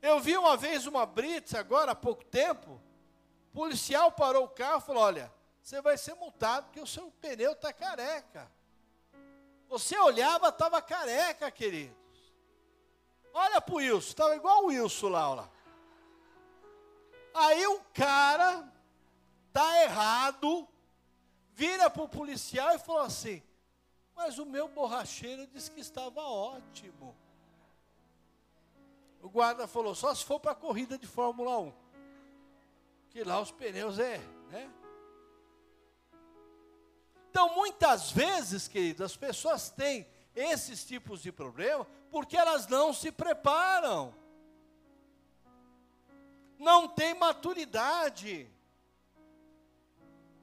Eu 0.00 0.20
vi 0.20 0.36
uma 0.38 0.56
vez 0.56 0.86
uma 0.86 1.04
blitz, 1.04 1.52
agora 1.52 1.90
há 1.90 1.96
pouco 1.96 2.24
tempo, 2.24 2.80
o 3.48 3.52
policial 3.52 4.12
parou 4.12 4.44
o 4.44 4.48
carro 4.48 4.78
e 4.78 4.86
falou: 4.86 5.02
Olha, 5.02 5.34
você 5.60 5.82
vai 5.82 5.98
ser 5.98 6.14
multado 6.14 6.66
porque 6.66 6.78
o 6.78 6.86
seu 6.86 7.10
pneu 7.20 7.54
está 7.54 7.72
careca. 7.72 8.48
Você 9.66 9.98
olhava, 9.98 10.50
estava 10.50 10.80
careca, 10.80 11.50
queridos. 11.50 12.32
Olha 13.34 13.60
para 13.60 13.74
o 13.74 13.78
Wilson, 13.78 14.08
estava 14.10 14.36
igual 14.36 14.62
o 14.62 14.66
Wilson 14.68 15.08
lá, 15.08 15.34
lá. 15.34 15.50
Aí 17.34 17.66
o 17.66 17.80
cara 17.92 18.72
tá 19.52 19.82
errado, 19.82 20.68
vira 21.50 21.90
para 21.90 22.04
o 22.04 22.08
policial 22.08 22.76
e 22.76 22.78
falou 22.78 23.02
assim: 23.02 23.42
mas 24.14 24.38
o 24.38 24.46
meu 24.46 24.68
borracheiro 24.68 25.46
disse 25.46 25.70
que 25.70 25.80
estava 25.80 26.20
ótimo. 26.22 27.16
O 29.22 29.28
guarda 29.28 29.66
falou: 29.66 29.94
só 29.94 30.14
se 30.14 30.24
for 30.24 30.40
para 30.40 30.52
a 30.52 30.56
corrida 30.56 30.98
de 30.98 31.06
Fórmula 31.06 31.58
1. 31.58 31.72
Que 33.10 33.24
lá 33.24 33.40
os 33.40 33.50
pneus 33.50 33.98
é, 33.98 34.18
né? 34.50 34.70
Então, 37.30 37.54
muitas 37.54 38.10
vezes, 38.10 38.68
queridos, 38.68 39.00
as 39.00 39.16
pessoas 39.16 39.70
têm 39.70 40.06
esses 40.34 40.84
tipos 40.84 41.22
de 41.22 41.32
problema 41.32 41.86
porque 42.10 42.36
elas 42.36 42.66
não 42.66 42.92
se 42.92 43.10
preparam. 43.10 44.14
Não 46.58 46.86
tem 46.86 47.14
maturidade. 47.14 48.50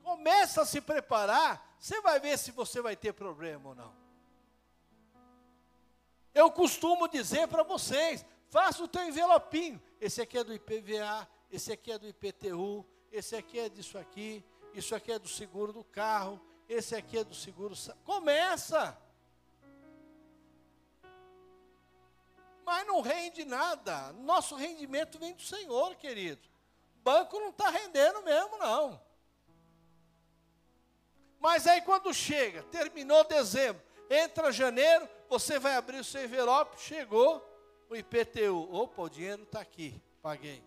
Começa 0.04 0.64
a 0.64 0.66
se 0.66 0.82
preparar 0.82 1.69
você 1.80 2.02
vai 2.02 2.20
ver 2.20 2.38
se 2.38 2.52
você 2.52 2.82
vai 2.82 2.96
ter 2.96 3.14
problema 3.14 3.70
ou 3.70 3.76
não. 3.76 3.96
Eu 6.34 6.52
costumo 6.52 7.08
dizer 7.08 7.48
para 7.48 7.64
vocês: 7.64 8.26
faça 8.50 8.84
o 8.84 8.88
teu 8.88 9.04
envelopinho. 9.08 9.82
Esse 10.00 10.22
aqui 10.22 10.38
é 10.38 10.44
do 10.44 10.54
IPVA, 10.54 11.28
esse 11.50 11.72
aqui 11.72 11.92
é 11.92 11.98
do 11.98 12.08
IPTU, 12.08 12.86
esse 13.12 13.36
aqui 13.36 13.60
é 13.60 13.70
disso 13.70 13.98
aqui, 13.98 14.44
isso 14.74 14.94
aqui 14.94 15.12
é 15.12 15.20
do 15.20 15.28
seguro 15.28 15.72
do 15.72 15.84
carro, 15.84 16.40
esse 16.68 16.96
aqui 16.96 17.18
é 17.18 17.24
do 17.24 17.34
seguro. 17.34 17.74
Começa! 18.04 18.98
Mas 22.66 22.86
não 22.86 23.02
rende 23.02 23.44
nada. 23.46 24.14
Nosso 24.14 24.56
rendimento 24.56 25.18
vem 25.18 25.34
do 25.34 25.42
Senhor, 25.42 25.96
querido. 25.96 26.48
Banco 26.98 27.40
não 27.40 27.50
está 27.50 27.70
rendendo 27.70 28.22
mesmo, 28.22 28.58
não. 28.58 29.09
Mas 31.40 31.66
aí 31.66 31.82
quando 31.82 32.14
chega, 32.14 32.64
terminou 32.64 33.24
dezembro, 33.24 33.82
entra 34.10 34.52
janeiro, 34.52 35.08
você 35.30 35.58
vai 35.58 35.76
abrir 35.76 36.00
o 36.00 36.04
seu 36.04 36.24
envelope, 36.24 36.82
chegou 36.82 37.46
o 37.90 37.96
IPTU. 37.96 38.68
Opa, 38.72 39.04
o 39.04 39.10
dinheiro 39.10 39.44
está 39.44 39.62
aqui, 39.62 40.02
paguei. 40.22 40.64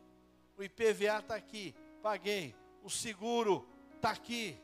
O 0.57 0.63
IPVA 0.63 1.19
está 1.19 1.35
aqui, 1.35 1.75
paguei. 2.03 2.55
O 2.83 2.91
seguro 2.91 3.69
está 3.97 4.11
aqui, 4.11 4.59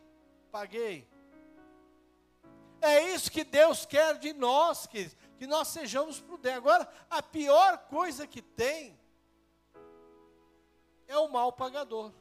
paguei. 0.51 1.07
É 2.81 3.03
isso 3.13 3.31
que 3.31 3.45
Deus 3.45 3.85
quer 3.85 4.19
de 4.19 4.33
nós, 4.33 4.87
que, 4.87 5.11
que 5.39 5.47
nós 5.47 5.69
sejamos 5.69 6.21
prudentes. 6.21 6.59
Agora, 6.59 6.89
a 7.11 7.23
pior 7.23 7.79
coisa 7.89 8.27
que 8.27 8.41
tem 8.41 8.99
é 11.07 11.17
o 11.19 11.29
mal 11.29 11.53
pagador. 11.53 12.13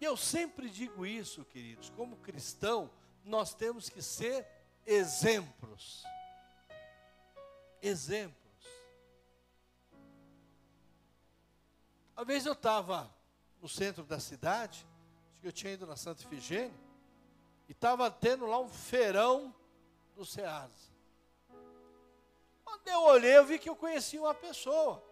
E 0.00 0.04
eu 0.04 0.16
sempre 0.16 0.70
digo 0.70 1.04
isso, 1.04 1.44
queridos, 1.44 1.90
como 1.90 2.16
cristão, 2.16 2.90
nós 3.24 3.52
temos 3.52 3.88
que 3.90 4.00
ser 4.00 4.46
exemplos. 4.86 6.02
Exemplos. 7.82 8.40
Uma 12.16 12.24
vez 12.24 12.46
eu 12.46 12.54
estava 12.54 13.14
no 13.60 13.68
centro 13.68 14.04
da 14.04 14.18
cidade, 14.18 14.86
Acho 15.40 15.40
que 15.40 15.48
eu 15.48 15.52
tinha 15.52 15.72
ido 15.72 15.86
na 15.86 15.96
Santa 15.96 16.22
Ifigênia. 16.22 16.78
E 17.66 17.72
estava 17.72 18.10
tendo 18.10 18.44
lá 18.44 18.58
um 18.58 18.68
feirão 18.68 19.54
do 20.14 20.24
Ceasa. 20.24 20.90
Quando 22.62 22.88
eu 22.88 23.02
olhei, 23.04 23.38
eu 23.38 23.46
vi 23.46 23.58
que 23.58 23.68
eu 23.68 23.76
conhecia 23.76 24.20
uma 24.20 24.34
pessoa. 24.34 25.02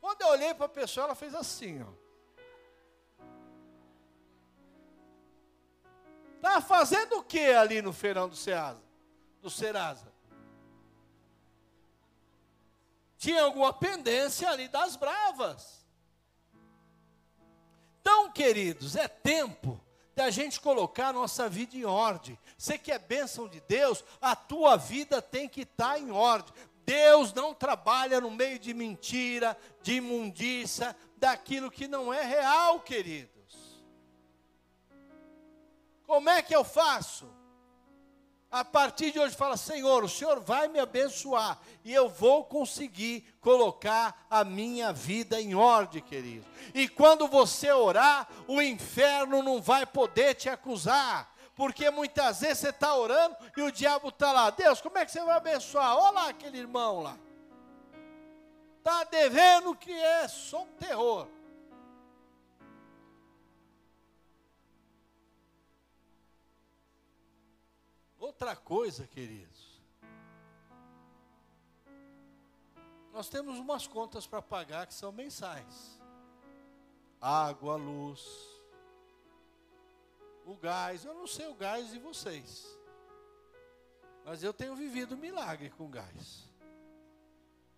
Quando 0.00 0.22
eu 0.22 0.28
olhei 0.28 0.52
para 0.54 0.66
a 0.66 0.68
pessoa, 0.68 1.04
ela 1.04 1.14
fez 1.14 1.34
assim, 1.34 1.82
ó. 1.82 1.99
Tá 6.40 6.60
fazendo 6.60 7.18
o 7.18 7.22
que 7.22 7.52
ali 7.52 7.82
no 7.82 7.92
feirão 7.92 8.28
do 8.28 8.36
Ceasa? 8.36 8.82
Do 9.42 9.50
Serasa? 9.50 10.10
Tinha 13.18 13.42
alguma 13.42 13.72
pendência 13.72 14.48
ali 14.48 14.66
das 14.68 14.96
bravas. 14.96 15.84
Então, 18.00 18.32
queridos, 18.32 18.96
é 18.96 19.06
tempo 19.06 19.78
da 20.14 20.30
gente 20.30 20.60
colocar 20.60 21.08
a 21.08 21.12
nossa 21.12 21.48
vida 21.48 21.76
em 21.76 21.84
ordem. 21.84 22.38
Você 22.56 22.78
que 22.78 22.90
é 22.90 22.98
bênção 22.98 23.46
de 23.46 23.60
Deus, 23.60 24.02
a 24.20 24.34
tua 24.34 24.76
vida 24.76 25.20
tem 25.20 25.48
que 25.48 25.62
estar 25.62 25.94
tá 25.94 25.98
em 25.98 26.10
ordem. 26.10 26.52
Deus 26.84 27.32
não 27.32 27.54
trabalha 27.54 28.20
no 28.20 28.30
meio 28.30 28.58
de 28.58 28.72
mentira, 28.74 29.56
de 29.82 29.94
imundícia, 29.94 30.96
daquilo 31.16 31.70
que 31.70 31.86
não 31.86 32.12
é 32.12 32.24
real, 32.24 32.80
queridos. 32.80 33.39
Como 36.10 36.28
é 36.28 36.42
que 36.42 36.52
eu 36.52 36.64
faço? 36.64 37.32
A 38.50 38.64
partir 38.64 39.12
de 39.12 39.20
hoje 39.20 39.36
fala, 39.36 39.56
Senhor, 39.56 40.02
o 40.02 40.08
Senhor 40.08 40.40
vai 40.40 40.66
me 40.66 40.80
abençoar 40.80 41.56
e 41.84 41.94
eu 41.94 42.08
vou 42.08 42.44
conseguir 42.44 43.32
colocar 43.40 44.26
a 44.28 44.42
minha 44.42 44.92
vida 44.92 45.40
em 45.40 45.54
ordem, 45.54 46.02
querido. 46.02 46.44
E 46.74 46.88
quando 46.88 47.28
você 47.28 47.70
orar, 47.70 48.28
o 48.48 48.60
inferno 48.60 49.40
não 49.40 49.62
vai 49.62 49.86
poder 49.86 50.34
te 50.34 50.48
acusar, 50.48 51.32
porque 51.54 51.88
muitas 51.90 52.40
vezes 52.40 52.58
você 52.58 52.70
está 52.70 52.92
orando 52.96 53.36
e 53.56 53.62
o 53.62 53.70
diabo 53.70 54.08
está 54.08 54.32
lá. 54.32 54.50
Deus, 54.50 54.80
como 54.80 54.98
é 54.98 55.06
que 55.06 55.12
você 55.12 55.22
vai 55.22 55.36
abençoar? 55.36 55.96
Olha 55.96 56.10
lá 56.10 56.28
aquele 56.30 56.58
irmão 56.58 57.02
lá. 57.02 57.16
Está 58.78 59.04
devendo 59.04 59.76
que 59.76 59.92
é 59.92 60.26
só 60.26 60.62
um 60.62 60.72
terror. 60.72 61.28
Outra 68.42 68.56
coisa, 68.56 69.06
queridos. 69.06 69.82
Nós 73.12 73.28
temos 73.28 73.58
umas 73.58 73.86
contas 73.86 74.26
para 74.26 74.40
pagar 74.40 74.86
que 74.86 74.94
são 74.94 75.12
mensais. 75.12 76.00
Água, 77.20 77.76
luz, 77.76 78.24
o 80.46 80.56
gás, 80.56 81.04
eu 81.04 81.12
não 81.12 81.26
sei 81.26 81.48
o 81.48 81.54
gás 81.54 81.90
de 81.90 81.98
vocês. 81.98 82.66
Mas 84.24 84.42
eu 84.42 84.54
tenho 84.54 84.74
vivido 84.74 85.18
milagre 85.18 85.68
com 85.68 85.90
gás. 85.90 86.48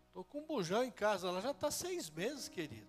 Estou 0.06 0.22
com 0.22 0.42
um 0.42 0.46
bujão 0.46 0.84
em 0.84 0.92
casa, 0.92 1.26
ela 1.26 1.40
já 1.40 1.50
está 1.50 1.72
seis 1.72 2.08
meses, 2.08 2.48
querido. 2.48 2.86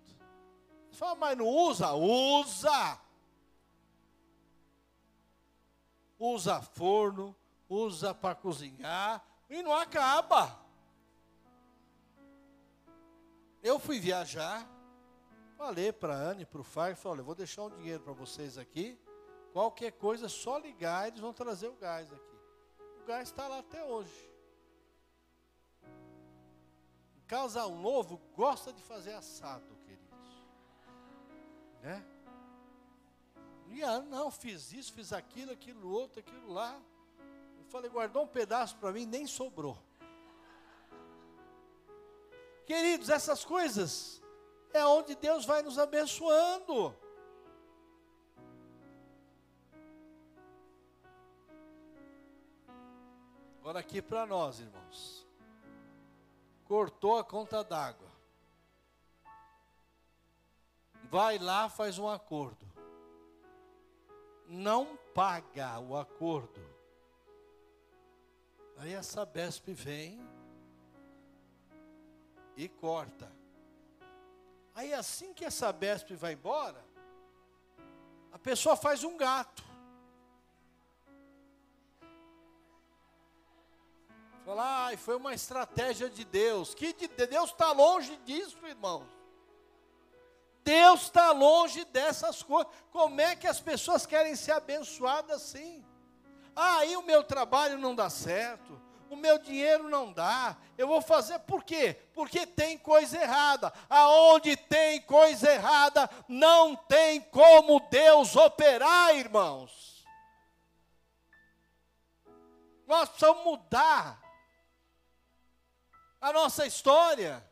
Você 0.92 0.98
fala, 0.98 1.16
mas 1.16 1.36
não 1.36 1.48
usa? 1.48 1.92
Usa! 1.94 3.00
Usa 6.20 6.62
forno, 6.62 7.36
usa 7.74 8.14
para 8.14 8.36
cozinhar 8.36 9.24
e 9.50 9.62
não 9.62 9.74
acaba. 9.74 10.60
Eu 13.62 13.80
fui 13.80 14.00
viajar, 14.00 14.68
falei 15.58 15.92
para 15.92 16.14
a 16.14 16.18
Anne 16.18 16.46
para 16.46 16.62
o 16.62 16.64
Fábio, 16.64 16.98
falei, 16.98 17.18
olha, 17.18 17.24
vou 17.24 17.36
deixar 17.36 17.64
um 17.64 17.70
dinheiro 17.70 18.04
para 18.04 18.14
vocês 18.14 18.58
aqui, 18.58 19.00
Qualquer 19.54 19.92
coisa, 19.92 20.28
só 20.28 20.58
ligar, 20.58 21.08
eles 21.08 21.20
vão 21.20 21.32
trazer 21.32 21.68
o 21.68 21.76
gás 21.76 22.12
aqui. 22.12 22.40
O 23.04 23.06
gás 23.06 23.30
está 23.30 23.48
lá 23.48 23.60
até 23.60 23.86
hoje. 23.86 24.32
Um 27.16 27.22
casal 27.28 27.70
novo 27.76 28.18
gosta 28.36 28.74
de 28.74 28.82
fazer 28.82 29.14
assado, 29.14 29.76
queridos. 29.86 30.44
Né? 31.84 32.04
E 33.68 33.84
ah, 33.84 34.02
não, 34.02 34.32
fiz 34.32 34.74
isso, 34.74 34.92
fiz 34.92 35.14
aquilo, 35.14 35.52
aquilo 35.52 35.88
outro, 35.88 36.20
aquilo 36.20 36.52
lá. 36.52 36.82
Falei, 37.74 37.90
guardou 37.90 38.26
um 38.26 38.28
pedaço 38.28 38.76
para 38.76 38.92
mim, 38.92 39.04
nem 39.04 39.26
sobrou. 39.26 39.76
Queridos, 42.68 43.10
essas 43.10 43.44
coisas 43.44 44.22
é 44.72 44.86
onde 44.86 45.16
Deus 45.16 45.44
vai 45.44 45.64
nos 45.64 45.80
abençoando. 45.80 46.96
Agora 53.60 53.80
aqui 53.80 54.04
para 54.04 54.28
nós, 54.28 54.60
irmãos. 54.60 55.28
Cortou 56.66 57.18
a 57.18 57.24
conta 57.24 57.64
d'água. 57.64 58.12
Vai 61.10 61.40
lá, 61.40 61.68
faz 61.70 61.98
um 61.98 62.08
acordo. 62.08 62.72
Não 64.48 64.96
paga 65.16 65.80
o 65.80 65.98
acordo. 65.98 66.73
Aí 68.84 68.98
a 68.98 69.02
Sabesp 69.02 69.70
vem 69.70 70.20
e 72.58 72.68
corta. 72.68 73.32
Aí 74.76 74.94
assim 74.94 75.34
que 75.34 75.46
a 75.46 75.52
Sabesp 75.52 76.14
vai 76.16 76.34
embora, 76.34 76.84
a 78.34 78.38
pessoa 78.38 78.76
faz 78.76 79.06
um 79.06 79.16
gato. 79.16 79.64
Falar, 84.44 84.92
ah, 84.92 84.98
foi 84.98 85.16
uma 85.16 85.34
estratégia 85.34 86.10
de 86.10 86.26
Deus. 86.26 86.76
Que 86.76 86.92
de, 86.92 87.08
Deus 87.08 87.52
está 87.52 87.72
longe 87.72 88.18
disso, 88.26 88.58
irmãos. 88.68 89.08
Deus 90.62 91.04
está 91.04 91.32
longe 91.32 91.86
dessas 91.86 92.44
coisas. 92.44 92.70
Como 92.92 93.22
é 93.22 93.34
que 93.34 93.48
as 93.48 93.62
pessoas 93.62 94.06
querem 94.06 94.36
ser 94.36 94.52
abençoadas 94.52 95.42
assim? 95.42 95.86
Ah, 96.56 96.78
aí 96.78 96.96
o 96.96 97.02
meu 97.02 97.24
trabalho 97.24 97.78
não 97.78 97.96
dá 97.96 98.10
certo, 98.10 98.80
o 99.10 99.16
meu 99.16 99.38
dinheiro 99.38 99.90
não 99.90 100.12
dá. 100.12 100.58
Eu 100.78 100.88
vou 100.88 101.02
fazer 101.02 101.40
por 101.40 101.64
quê? 101.64 102.00
Porque 102.14 102.46
tem 102.46 102.78
coisa 102.78 103.22
errada. 103.22 103.72
Aonde 103.90 104.58
tem 104.58 105.02
coisa 105.02 105.52
errada, 105.52 106.10
não 106.28 106.76
tem 106.76 107.22
como 107.22 107.80
Deus 107.90 108.36
operar, 108.36 109.16
irmãos. 109.16 110.04
Nós 112.88 113.10
precisamos 113.10 113.44
mudar 113.44 114.22
a 116.20 116.34
nossa 116.34 116.66
história. 116.66 117.44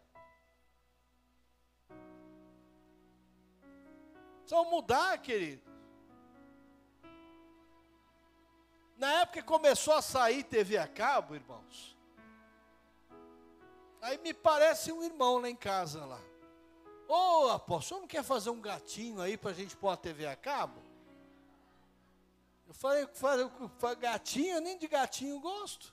Só 4.46 4.66
mudar, 4.66 5.18
querido. 5.20 5.71
Na 9.02 9.22
época 9.22 9.42
que 9.42 9.48
começou 9.48 9.96
a 9.96 10.02
sair 10.02 10.44
TV 10.44 10.78
a 10.78 10.88
cabo, 10.88 11.34
irmãos. 11.34 11.98
Aí 14.00 14.20
me 14.20 14.32
parece 14.32 14.92
um 14.92 15.04
irmão 15.04 15.40
lá 15.40 15.50
em 15.50 15.56
casa 15.56 16.06
lá. 16.06 16.22
Ô 17.08 17.46
oh, 17.46 17.50
apóstolo, 17.50 18.02
não 18.02 18.08
quer 18.08 18.24
fazer 18.24 18.52
um 18.52 18.62
gatinho 18.62 19.20
aí 19.20 19.38
para 19.38 19.50
a 19.50 19.54
gente 19.56 19.76
pôr 19.76 19.90
a 19.90 19.98
TV 19.98 20.28
a 20.28 20.36
cabo? 20.36 20.80
Eu 22.68 22.76
falei, 22.76 23.08
gatinho, 24.00 24.62
nem 24.62 24.78
de 24.78 24.88
gatinho 24.88 25.40
gosto. 25.40 25.92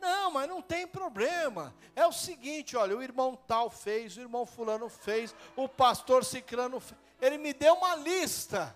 Não, 0.00 0.30
mas 0.30 0.48
não 0.48 0.62
tem 0.62 0.86
problema. 0.86 1.74
É 1.94 2.06
o 2.06 2.12
seguinte, 2.12 2.74
olha, 2.74 2.96
o 2.96 3.02
irmão 3.02 3.36
tal 3.46 3.68
fez, 3.68 4.16
o 4.16 4.22
irmão 4.22 4.46
fulano 4.46 4.88
fez, 4.88 5.34
o 5.54 5.68
pastor 5.68 6.24
ciclano 6.24 6.80
fez. 6.80 6.98
Ele 7.20 7.36
me 7.36 7.52
deu 7.52 7.74
uma 7.74 7.96
lista. 7.96 8.74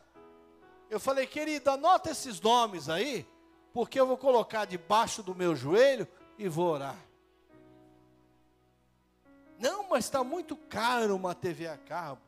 Eu 0.90 0.98
falei, 0.98 1.24
querido, 1.24 1.70
anota 1.70 2.10
esses 2.10 2.40
nomes 2.40 2.88
aí, 2.88 3.24
porque 3.72 3.98
eu 3.98 4.08
vou 4.08 4.18
colocar 4.18 4.64
debaixo 4.64 5.22
do 5.22 5.36
meu 5.36 5.54
joelho 5.54 6.06
e 6.36 6.48
vou 6.48 6.66
orar. 6.66 6.98
Não, 9.56 9.88
mas 9.88 10.06
está 10.06 10.24
muito 10.24 10.56
caro 10.56 11.14
uma 11.14 11.32
TV 11.32 11.68
a 11.68 11.78
cabo. 11.78 12.22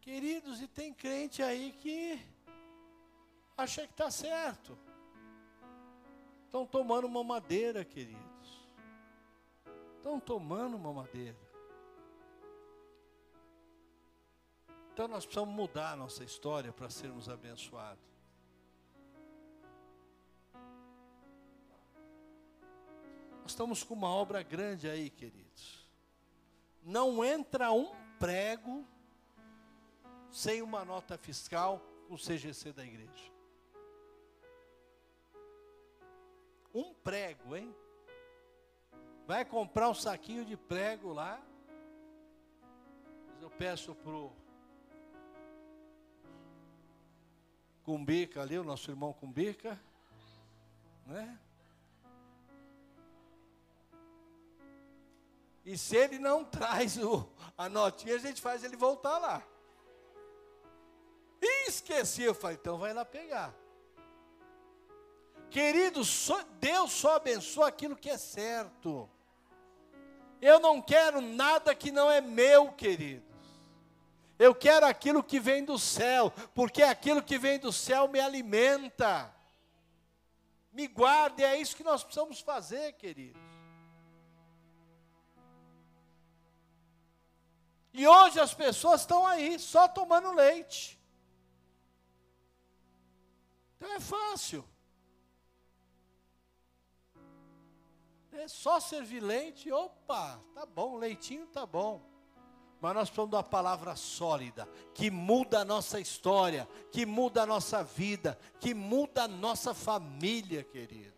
Queridos, 0.00 0.60
e 0.62 0.68
tem 0.68 0.94
crente 0.94 1.42
aí 1.42 1.72
que 1.72 2.20
acha 3.56 3.84
que 3.84 3.92
está 3.92 4.08
certo. 4.08 4.78
Estão 6.44 6.64
tomando 6.64 7.06
uma 7.08 7.24
madeira, 7.24 7.84
queridos. 7.84 8.68
Estão 9.96 10.20
tomando 10.20 10.76
uma 10.76 10.92
madeira. 10.92 11.45
Então 14.96 15.06
nós 15.08 15.26
precisamos 15.26 15.54
mudar 15.54 15.92
a 15.92 15.96
nossa 15.96 16.24
história 16.24 16.72
para 16.72 16.88
sermos 16.88 17.28
abençoados. 17.28 18.02
Nós 23.42 23.50
estamos 23.50 23.84
com 23.84 23.92
uma 23.92 24.08
obra 24.08 24.42
grande 24.42 24.88
aí, 24.88 25.10
queridos. 25.10 25.86
Não 26.82 27.22
entra 27.22 27.70
um 27.70 27.94
prego 28.18 28.86
sem 30.30 30.62
uma 30.62 30.82
nota 30.82 31.18
fiscal 31.18 31.78
com 32.08 32.14
o 32.14 32.18
CGC 32.18 32.72
da 32.72 32.82
igreja. 32.82 33.30
Um 36.72 36.94
prego, 36.94 37.54
hein? 37.54 37.76
Vai 39.26 39.44
comprar 39.44 39.90
um 39.90 39.94
saquinho 39.94 40.42
de 40.42 40.56
prego 40.56 41.12
lá. 41.12 41.38
Eu 43.42 43.50
peço 43.50 43.94
pro 43.94 44.32
Cumbica 47.86 48.42
ali, 48.42 48.58
o 48.58 48.64
nosso 48.64 48.90
irmão 48.90 49.12
Cumbica, 49.12 49.80
né? 51.06 51.38
E 55.64 55.78
se 55.78 55.96
ele 55.96 56.18
não 56.18 56.44
traz 56.44 56.98
o, 56.98 57.28
a 57.56 57.68
notinha, 57.68 58.16
a 58.16 58.18
gente 58.18 58.42
faz 58.42 58.64
ele 58.64 58.76
voltar 58.76 59.18
lá. 59.18 59.40
E 61.40 61.68
esqueci, 61.68 62.24
eu 62.24 62.34
falei, 62.34 62.56
então 62.60 62.76
vai 62.76 62.92
lá 62.92 63.04
pegar. 63.04 63.54
Queridos, 65.48 66.08
só, 66.08 66.42
Deus 66.58 66.90
só 66.90 67.14
abençoa 67.14 67.68
aquilo 67.68 67.94
que 67.94 68.10
é 68.10 68.18
certo. 68.18 69.08
Eu 70.42 70.58
não 70.58 70.82
quero 70.82 71.20
nada 71.20 71.72
que 71.72 71.92
não 71.92 72.10
é 72.10 72.20
meu, 72.20 72.72
queridos. 72.72 73.25
Eu 74.38 74.54
quero 74.54 74.84
aquilo 74.84 75.22
que 75.22 75.40
vem 75.40 75.64
do 75.64 75.78
céu, 75.78 76.30
porque 76.54 76.82
aquilo 76.82 77.22
que 77.22 77.38
vem 77.38 77.58
do 77.58 77.72
céu 77.72 78.06
me 78.08 78.20
alimenta. 78.20 79.34
Me 80.72 80.86
guarda, 80.86 81.40
e 81.40 81.44
é 81.44 81.60
isso 81.60 81.74
que 81.74 81.84
nós 81.84 82.04
precisamos 82.04 82.40
fazer, 82.40 82.92
queridos. 82.94 83.40
E 87.94 88.06
hoje 88.06 88.38
as 88.38 88.52
pessoas 88.52 89.00
estão 89.00 89.26
aí 89.26 89.58
só 89.58 89.88
tomando 89.88 90.30
leite. 90.32 91.00
Então 93.76 93.90
é 93.94 94.00
fácil. 94.00 94.62
É 98.32 98.46
só 98.48 98.78
servir 98.80 99.20
leite, 99.20 99.72
opa, 99.72 100.38
tá 100.52 100.66
bom, 100.66 100.96
leitinho 100.96 101.46
tá 101.46 101.64
bom. 101.64 102.15
Mas 102.86 102.94
nós 102.94 103.08
precisamos 103.08 103.30
de 103.30 103.36
uma 103.36 103.42
palavra 103.42 103.96
sólida, 103.96 104.64
que 104.94 105.10
muda 105.10 105.62
a 105.62 105.64
nossa 105.64 105.98
história, 105.98 106.68
que 106.92 107.04
muda 107.04 107.42
a 107.42 107.46
nossa 107.46 107.82
vida, 107.82 108.38
que 108.60 108.72
muda 108.72 109.24
a 109.24 109.28
nossa 109.28 109.74
família, 109.74 110.62
queridos. 110.62 111.12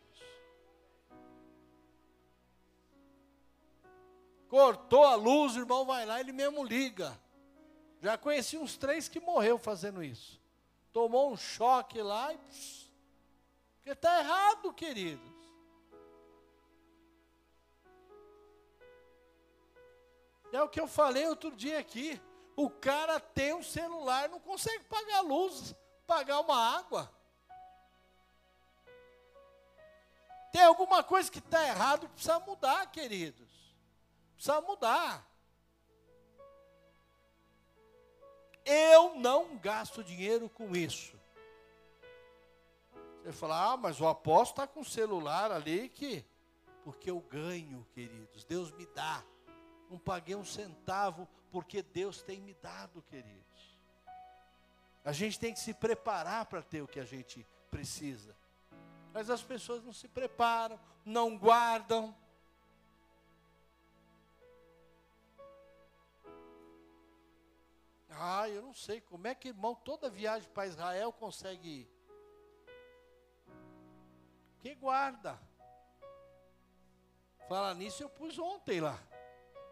Cortou 4.49 5.05
a 5.05 5.15
luz, 5.15 5.57
o 5.57 5.59
irmão 5.59 5.85
vai 5.85 6.07
lá, 6.07 6.19
ele 6.19 6.33
mesmo 6.33 6.65
liga. 6.65 7.21
Já 8.01 8.17
conheci 8.17 8.57
uns 8.57 8.79
três 8.79 9.07
que 9.07 9.21
morreu 9.21 9.59
fazendo 9.59 10.03
isso. 10.03 10.41
Tomou 10.91 11.31
um 11.31 11.37
choque 11.37 12.01
lá 12.01 12.33
e. 12.33 12.39
Porque 13.77 13.91
está 13.91 14.21
errado, 14.21 14.73
queridos. 14.73 15.38
É 20.53 20.63
o 20.63 20.69
que 20.69 20.81
eu 20.81 20.87
falei 20.87 21.27
outro 21.27 21.51
dia 21.55 21.79
aqui. 21.79 22.21
O 22.57 22.69
cara 22.69 23.21
tem 23.21 23.55
um 23.55 23.63
celular, 23.63 24.29
não 24.29 24.41
consegue 24.41 24.85
pagar 24.85 25.21
luz, 25.21 25.75
pagar 26.07 26.41
uma 26.41 26.77
água. 26.77 27.13
Tem 30.51 30.63
alguma 30.63 31.05
coisa 31.05 31.31
que 31.31 31.39
está 31.39 31.67
errado, 31.67 32.09
precisa 32.09 32.41
mudar, 32.41 32.91
queridos. 32.91 33.49
Precisa 34.35 34.61
mudar. 34.61 35.25
Eu 38.65 39.15
não 39.17 39.57
gasto 39.57 40.03
dinheiro 40.03 40.49
com 40.49 40.75
isso. 40.75 41.19
Você 43.23 43.33
fala, 43.33 43.73
ah, 43.73 43.77
mas 43.77 44.01
o 44.01 44.07
apóstolo 44.07 44.65
está 44.65 44.67
com 44.67 44.81
o 44.81 44.85
celular 44.85 45.53
ali 45.53 45.89
que. 45.89 46.25
Porque 46.83 47.11
eu 47.11 47.21
ganho, 47.21 47.87
queridos. 47.93 48.45
Deus 48.45 48.71
me 48.73 48.87
dá. 48.87 49.23
Não 49.91 49.99
paguei 49.99 50.35
um 50.35 50.45
centavo, 50.45 51.29
porque 51.51 51.83
Deus 51.83 52.23
tem 52.23 52.41
me 52.41 52.55
dado, 52.55 53.03
queridos. 53.03 53.79
A 55.05 55.13
gente 55.13 55.39
tem 55.39 55.53
que 55.53 55.61
se 55.61 55.73
preparar 55.73 56.47
para 56.47 56.63
ter 56.63 56.83
o 56.83 56.89
que 56.89 57.01
a 57.01 57.05
gente 57.05 57.47
precisa. 57.71 58.37
Mas 59.13 59.31
as 59.31 59.43
pessoas 59.43 59.83
não 59.83 59.93
se 59.93 60.07
preparam, 60.07 60.79
não 61.05 61.39
guardam. 61.39 62.15
Ah, 68.11 68.49
eu 68.49 68.63
não 68.63 68.75
sei 68.75 69.01
como 69.01 69.27
é 69.29 69.35
que 69.35 69.49
irmão 69.49 69.75
toda 69.75 70.11
viagem 70.11 70.49
para 70.51 70.67
Israel 70.67 71.13
consegue 71.13 71.69
ir. 71.69 71.99
Que 74.61 74.75
guarda. 74.75 75.41
Fala 77.49 77.73
nisso, 77.75 78.03
eu 78.03 78.11
pus 78.11 78.39
ontem 78.39 78.81
lá. 78.81 79.08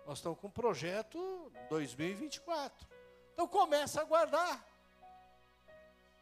Nós 0.07 0.19
estamos 0.19 0.39
com 0.39 0.47
um 0.47 0.51
projeto 0.51 1.51
2024. 1.69 2.87
Então 3.33 3.49
começa 3.49 4.01
a 4.01 4.05
guardar. 4.05 4.65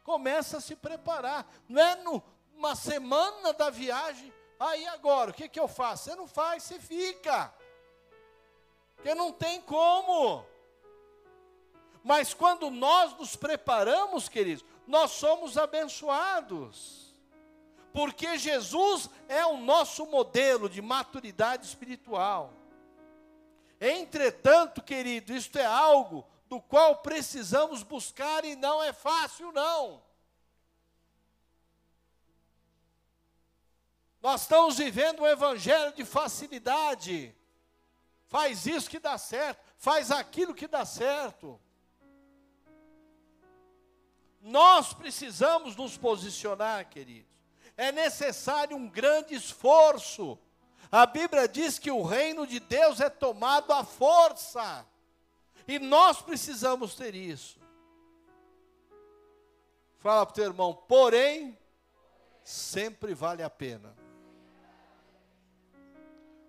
Começa 0.03 0.57
a 0.57 0.61
se 0.61 0.75
preparar. 0.75 1.47
Não 1.69 1.79
é 1.79 1.95
numa 1.95 2.75
semana 2.75 3.53
da 3.53 3.69
viagem. 3.69 4.33
Aí 4.59 4.87
agora, 4.87 5.29
o 5.29 5.33
que, 5.35 5.47
que 5.47 5.59
eu 5.59 5.67
faço? 5.67 6.05
Você 6.05 6.15
não 6.15 6.25
faz, 6.25 6.63
você 6.63 6.79
fica. 6.79 7.53
Porque 8.95 9.13
não 9.13 9.31
tem 9.31 9.61
como. 9.61 10.43
Mas 12.03 12.33
quando 12.33 12.71
nós 12.71 13.15
nos 13.15 13.35
preparamos, 13.35 14.27
queridos, 14.27 14.65
nós 14.87 15.11
somos 15.11 15.59
abençoados. 15.59 17.13
Porque 17.93 18.35
Jesus 18.39 19.11
é 19.29 19.45
o 19.45 19.57
nosso 19.57 20.07
modelo 20.07 20.67
de 20.67 20.81
maturidade 20.81 21.67
espiritual. 21.67 22.51
Entretanto, 23.79 24.81
querido, 24.81 25.33
isto 25.33 25.57
é 25.57 25.65
algo 25.65 26.25
do 26.47 26.61
qual 26.61 26.97
precisamos 26.97 27.83
buscar 27.83 28.45
e 28.45 28.55
não 28.55 28.81
é 28.81 28.93
fácil, 28.93 29.51
não. 29.51 30.03
Nós 34.21 34.41
estamos 34.41 34.77
vivendo 34.77 35.21
um 35.21 35.27
evangelho 35.27 35.93
de 35.93 36.03
facilidade. 36.03 37.35
Faz 38.27 38.65
isso 38.65 38.89
que 38.89 38.99
dá 38.99 39.17
certo, 39.17 39.63
faz 39.77 40.09
aquilo 40.09 40.55
que 40.55 40.67
dá 40.67 40.83
certo. 40.83 41.59
Nós 44.41 44.93
precisamos 44.93 45.75
nos 45.75 45.97
posicionar, 45.97 46.89
queridos. 46.89 47.31
É 47.77 47.91
necessário 47.91 48.77
um 48.77 48.87
grande 48.87 49.35
esforço 49.35 50.39
a 50.91 51.05
Bíblia 51.05 51.47
diz 51.47 51.79
que 51.79 51.91
o 51.91 52.03
reino 52.03 52.45
de 52.45 52.59
Deus 52.59 52.99
é 52.99 53.09
tomado 53.09 53.71
à 53.71 53.83
força. 53.83 54.85
E 55.67 55.79
nós 55.79 56.21
precisamos 56.21 56.95
ter 56.95 57.15
isso. 57.15 57.59
Fala 59.97 60.25
para 60.25 60.31
o 60.31 60.35
teu 60.35 60.45
irmão, 60.45 60.73
porém, 60.87 61.57
sempre 62.43 63.13
vale 63.13 63.41
a 63.41 63.49
pena. 63.49 63.95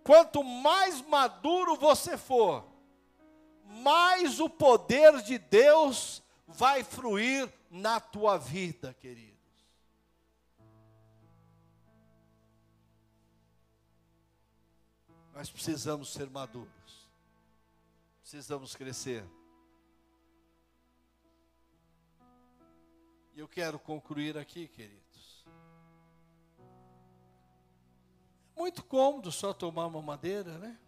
Quanto 0.05 0.45
mais 0.45 1.01
maduro 1.01 1.74
você 1.74 2.18
for, 2.18 2.64
mais 3.64 4.39
o 4.39 4.49
poder 4.49 5.22
de 5.22 5.39
Deus 5.39 6.22
vai 6.47 6.84
fruir 6.84 7.53
na 7.70 7.99
tua 7.99 8.37
vida, 8.37 8.95
querido. 8.95 9.36
Nós 15.37 15.51
precisamos 15.51 16.14
ser 16.14 16.30
maduros. 16.30 17.11
Precisamos 18.22 18.74
crescer. 18.74 19.22
E 23.34 23.41
eu 23.41 23.47
quero 23.47 23.78
concluir 23.78 24.39
aqui, 24.39 24.66
queridos. 24.66 25.45
É 28.57 28.59
muito 28.59 28.82
cômodo 28.82 29.30
só 29.30 29.53
tomar 29.53 29.84
uma 29.84 30.01
madeira, 30.01 30.57
né? 30.57 30.80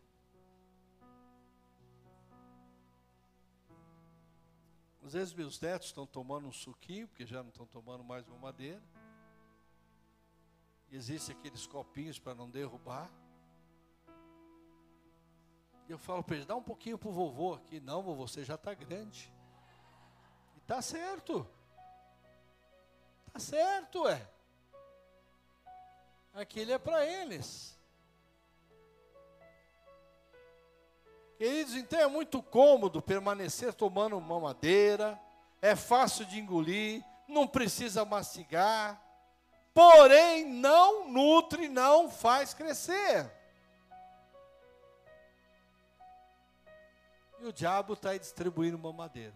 Às 5.05 5.13
vezes 5.13 5.35
meus 5.35 5.61
netos 5.61 5.89
estão 5.89 6.07
tomando 6.07 6.49
um 6.49 6.53
suquinho, 6.53 7.07
porque 7.07 7.27
já 7.27 7.43
não 7.43 7.51
estão 7.51 7.67
tomando 7.67 8.03
mais 8.03 8.27
uma 8.27 8.39
madeira. 8.39 8.83
Existem 10.91 11.37
aqueles 11.37 11.67
copinhos 11.67 12.19
para 12.19 12.35
não 12.35 12.49
derrubar. 12.49 13.11
E 15.89 15.93
eu 15.93 15.99
falo 15.99 16.23
para 16.23 16.37
ele, 16.37 16.45
dá 16.45 16.55
um 16.55 16.63
pouquinho 16.63 16.99
para 16.99 17.09
o 17.09 17.13
vovô 17.13 17.55
aqui. 17.55 17.81
Não, 17.81 18.03
vovô, 18.03 18.27
você 18.27 18.45
já 18.45 18.57
está 18.57 18.75
grande. 18.75 19.33
E 20.55 20.59
está 20.59 20.83
certo. 20.83 21.49
Está 23.29 23.41
certo, 23.41 24.07
é. 24.07 24.29
Aquilo 26.35 26.73
é 26.73 26.79
para 26.79 27.07
eles. 27.07 27.79
Queridos, 31.39 31.75
então 31.75 31.99
é 31.99 32.07
muito 32.07 32.43
cômodo 32.43 33.01
permanecer 33.01 33.73
tomando 33.73 34.19
uma 34.19 34.41
madeira, 34.41 35.19
é 35.63 35.75
fácil 35.77 36.27
de 36.27 36.39
engolir, 36.39 37.03
não 37.29 37.47
precisa 37.47 38.05
mastigar, 38.05 39.01
porém 39.73 40.45
não 40.45 41.09
nutre, 41.09 41.69
não 41.69 42.11
faz 42.11 42.53
crescer. 42.53 43.38
E 47.41 47.47
o 47.47 47.53
diabo 47.53 47.93
está 47.93 48.11
aí 48.11 48.19
distribuindo 48.19 48.77
uma 48.77 48.93
madeira. 48.93 49.35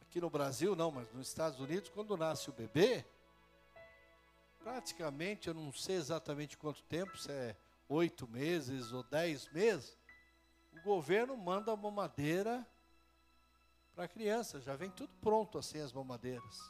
Aqui 0.00 0.20
no 0.20 0.28
Brasil, 0.28 0.74
não, 0.74 0.90
mas 0.90 1.10
nos 1.12 1.28
Estados 1.28 1.60
Unidos, 1.60 1.88
quando 1.88 2.16
nasce 2.16 2.50
o 2.50 2.52
bebê, 2.52 3.04
praticamente, 4.58 5.48
eu 5.48 5.54
não 5.54 5.72
sei 5.72 5.96
exatamente 5.96 6.58
quanto 6.58 6.82
tempo, 6.82 7.16
se 7.16 7.30
é 7.30 7.56
oito 7.88 8.26
meses 8.28 8.92
ou 8.92 9.02
dez 9.04 9.48
meses, 9.52 9.96
o 10.72 10.82
governo 10.82 11.36
manda 11.36 11.72
uma 11.72 11.90
madeira 11.90 12.66
para 13.94 14.04
a 14.04 14.08
criança, 14.08 14.60
já 14.60 14.74
vem 14.74 14.90
tudo 14.90 15.12
pronto 15.20 15.58
assim 15.58 15.80
as 15.80 15.92
mamadeiras. 15.92 16.60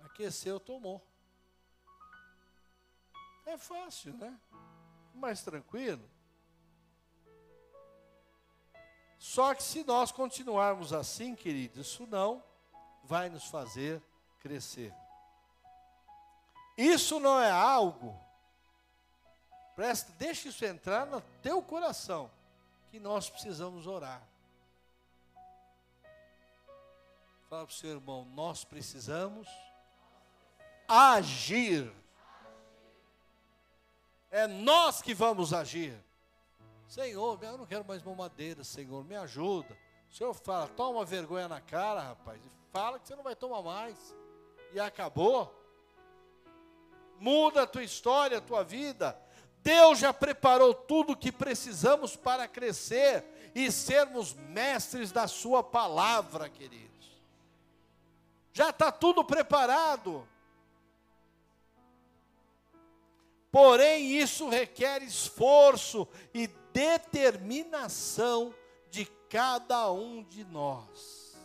Aqueceu, 0.00 0.60
tomou. 0.60 1.04
É 3.46 3.56
fácil, 3.56 4.14
né? 4.14 4.38
Mais 5.18 5.42
tranquilo. 5.42 6.08
Só 9.18 9.54
que 9.54 9.62
se 9.62 9.82
nós 9.84 10.12
continuarmos 10.12 10.92
assim, 10.92 11.34
queridos, 11.34 11.86
isso 11.88 12.06
não 12.06 12.42
vai 13.02 13.28
nos 13.28 13.44
fazer 13.46 14.00
crescer. 14.40 14.94
Isso 16.76 17.18
não 17.18 17.40
é 17.40 17.50
algo, 17.50 18.16
presta, 19.74 20.12
deixa 20.12 20.48
isso 20.48 20.64
entrar 20.64 21.06
no 21.06 21.20
teu 21.42 21.60
coração, 21.60 22.30
que 22.88 23.00
nós 23.00 23.28
precisamos 23.28 23.88
orar. 23.88 24.22
Fala 27.50 27.64
para 27.66 27.72
o 27.72 27.76
seu 27.76 27.90
irmão, 27.90 28.24
nós 28.26 28.62
precisamos 28.62 29.48
agir. 30.86 31.92
É 34.30 34.46
nós 34.46 35.00
que 35.00 35.14
vamos 35.14 35.52
agir. 35.52 35.94
Senhor, 36.86 37.38
eu 37.42 37.58
não 37.58 37.66
quero 37.66 37.84
mais 37.84 38.02
mamadeira, 38.02 38.64
Senhor, 38.64 39.04
me 39.04 39.16
ajuda. 39.16 39.76
O 40.10 40.14
Senhor 40.14 40.34
fala, 40.34 40.68
toma 40.68 41.04
vergonha 41.04 41.48
na 41.48 41.60
cara, 41.60 42.00
rapaz, 42.00 42.40
e 42.44 42.50
fala 42.72 42.98
que 42.98 43.06
você 43.06 43.14
não 43.14 43.22
vai 43.22 43.36
tomar 43.36 43.62
mais. 43.62 44.14
E 44.72 44.80
acabou. 44.80 45.54
Muda 47.18 47.62
a 47.62 47.66
tua 47.66 47.82
história, 47.82 48.38
a 48.38 48.42
tua 48.42 48.62
vida. 48.62 49.18
Deus 49.62 49.98
já 49.98 50.12
preparou 50.12 50.72
tudo 50.72 51.12
o 51.12 51.16
que 51.16 51.32
precisamos 51.32 52.16
para 52.16 52.48
crescer 52.48 53.52
e 53.54 53.70
sermos 53.72 54.34
mestres 54.34 55.10
da 55.10 55.26
Sua 55.26 55.62
palavra, 55.62 56.48
querido 56.48 56.88
já 58.58 58.70
está 58.70 58.90
tudo 58.90 59.22
preparado. 59.22 60.28
Porém, 63.60 64.12
isso 64.12 64.48
requer 64.48 65.02
esforço 65.02 66.06
e 66.32 66.46
determinação 66.72 68.54
de 68.88 69.04
cada 69.28 69.90
um 69.90 70.22
de 70.22 70.44
nós. 70.44 71.36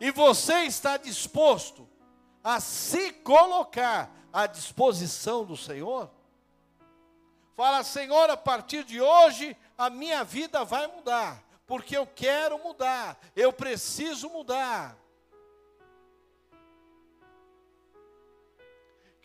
E 0.00 0.10
você 0.10 0.64
está 0.64 0.96
disposto 0.96 1.88
a 2.42 2.58
se 2.58 3.12
colocar 3.12 4.10
à 4.32 4.48
disposição 4.48 5.44
do 5.44 5.56
Senhor? 5.56 6.10
Fala, 7.54 7.84
Senhor, 7.84 8.28
a 8.28 8.36
partir 8.36 8.82
de 8.82 9.00
hoje 9.00 9.56
a 9.78 9.88
minha 9.88 10.24
vida 10.24 10.64
vai 10.64 10.88
mudar 10.88 11.46
porque 11.64 11.96
eu 11.96 12.06
quero 12.06 12.58
mudar, 12.58 13.18
eu 13.34 13.52
preciso 13.52 14.30
mudar. 14.30 14.96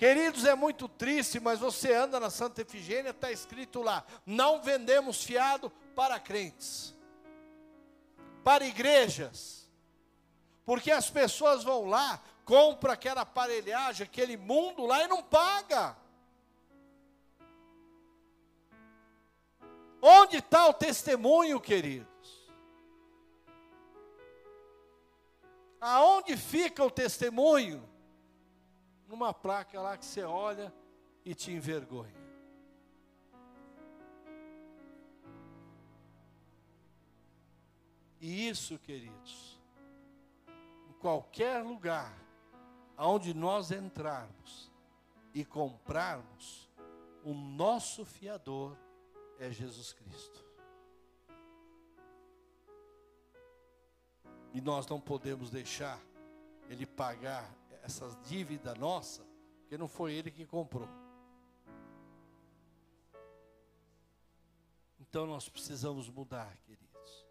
Queridos, 0.01 0.45
é 0.45 0.55
muito 0.55 0.89
triste, 0.89 1.39
mas 1.39 1.59
você 1.59 1.93
anda 1.93 2.19
na 2.19 2.31
Santa 2.31 2.63
Efigênia, 2.63 3.11
está 3.11 3.31
escrito 3.31 3.83
lá: 3.83 4.03
não 4.25 4.59
vendemos 4.59 5.23
fiado 5.23 5.69
para 5.95 6.19
crentes, 6.19 6.91
para 8.43 8.65
igrejas, 8.65 9.69
porque 10.65 10.89
as 10.89 11.07
pessoas 11.07 11.63
vão 11.63 11.85
lá, 11.85 12.19
compram 12.43 12.91
aquela 12.91 13.21
aparelhagem, 13.21 14.03
aquele 14.03 14.37
mundo 14.37 14.87
lá 14.87 15.03
e 15.03 15.07
não 15.07 15.21
paga. 15.21 15.95
Onde 20.01 20.37
está 20.37 20.67
o 20.67 20.73
testemunho, 20.73 21.61
querido? 21.61 22.07
Aonde 25.79 26.35
fica 26.35 26.83
o 26.83 26.89
testemunho? 26.89 27.90
Numa 29.11 29.33
placa 29.33 29.77
lá 29.81 29.97
que 29.97 30.05
você 30.05 30.23
olha 30.23 30.73
e 31.25 31.35
te 31.35 31.51
envergonha. 31.51 32.15
E 38.21 38.47
isso, 38.47 38.79
queridos, 38.79 39.59
em 40.89 40.93
qualquer 40.93 41.61
lugar 41.61 42.17
aonde 42.95 43.33
nós 43.33 43.69
entrarmos 43.69 44.71
e 45.33 45.43
comprarmos, 45.43 46.69
o 47.25 47.33
nosso 47.33 48.05
fiador 48.05 48.77
é 49.37 49.51
Jesus 49.51 49.91
Cristo. 49.91 50.45
E 54.53 54.61
nós 54.61 54.87
não 54.87 55.01
podemos 55.01 55.49
deixar 55.49 55.99
ele 56.69 56.85
pagar 56.85 57.60
essa 57.81 58.07
dívida 58.23 58.73
nossa, 58.75 59.25
porque 59.61 59.77
não 59.77 59.87
foi 59.87 60.13
ele 60.13 60.31
que 60.31 60.45
comprou. 60.45 60.87
Então 64.99 65.25
nós 65.25 65.49
precisamos 65.49 66.09
mudar, 66.09 66.55
queridos. 66.65 67.25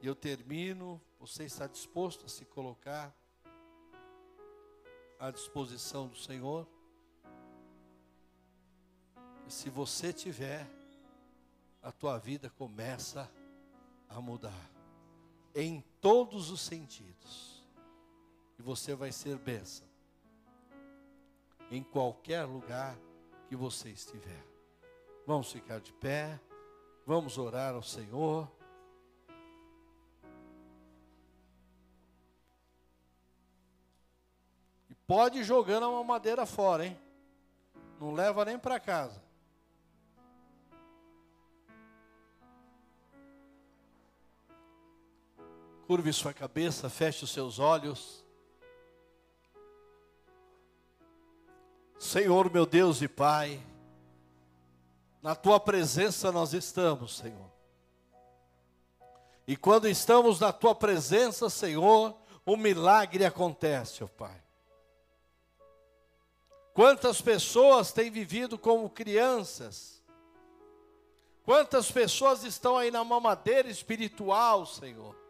E 0.00 0.06
eu 0.06 0.14
termino, 0.14 1.00
você 1.18 1.44
está 1.44 1.66
disposto 1.66 2.26
a 2.26 2.28
se 2.28 2.44
colocar 2.44 3.14
à 5.18 5.30
disposição 5.30 6.08
do 6.08 6.16
Senhor? 6.16 6.66
E 9.46 9.50
se 9.50 9.70
você 9.70 10.12
tiver, 10.12 10.68
a 11.82 11.90
tua 11.90 12.18
vida 12.18 12.48
começa 12.50 13.30
a 14.08 14.20
mudar 14.20 14.70
em 15.54 15.80
todos 16.00 16.50
os 16.50 16.60
sentidos. 16.60 17.51
E 18.58 18.62
você 18.62 18.94
vai 18.94 19.10
ser 19.12 19.36
bênção 19.38 19.86
em 21.70 21.82
qualquer 21.82 22.44
lugar 22.44 22.96
que 23.48 23.56
você 23.56 23.88
estiver. 23.88 24.44
Vamos 25.26 25.50
ficar 25.50 25.80
de 25.80 25.92
pé, 25.92 26.38
vamos 27.06 27.38
orar 27.38 27.74
ao 27.74 27.82
Senhor. 27.82 28.50
E 34.90 34.94
pode 35.06 35.38
ir 35.38 35.44
jogando 35.44 35.88
uma 35.88 36.04
madeira 36.04 36.44
fora, 36.44 36.86
hein? 36.86 36.98
Não 37.98 38.12
leva 38.12 38.44
nem 38.44 38.58
para 38.58 38.78
casa. 38.78 39.22
Curve 45.86 46.12
sua 46.12 46.34
cabeça, 46.34 46.90
feche 46.90 47.24
os 47.24 47.30
seus 47.30 47.58
olhos. 47.58 48.21
Senhor, 52.02 52.50
meu 52.50 52.66
Deus 52.66 53.00
e 53.00 53.06
Pai, 53.06 53.64
na 55.22 55.36
tua 55.36 55.60
presença 55.60 56.32
nós 56.32 56.52
estamos, 56.52 57.16
Senhor. 57.16 57.48
E 59.46 59.56
quando 59.56 59.88
estamos 59.88 60.40
na 60.40 60.52
tua 60.52 60.74
presença, 60.74 61.48
Senhor, 61.48 62.12
o 62.44 62.56
milagre 62.56 63.24
acontece, 63.24 64.02
ó 64.02 64.08
Pai. 64.08 64.42
Quantas 66.74 67.20
pessoas 67.20 67.92
têm 67.92 68.10
vivido 68.10 68.58
como 68.58 68.90
crianças? 68.90 70.02
Quantas 71.44 71.88
pessoas 71.88 72.42
estão 72.42 72.76
aí 72.76 72.90
na 72.90 73.04
mamadeira 73.04 73.70
espiritual, 73.70 74.66
Senhor? 74.66 75.21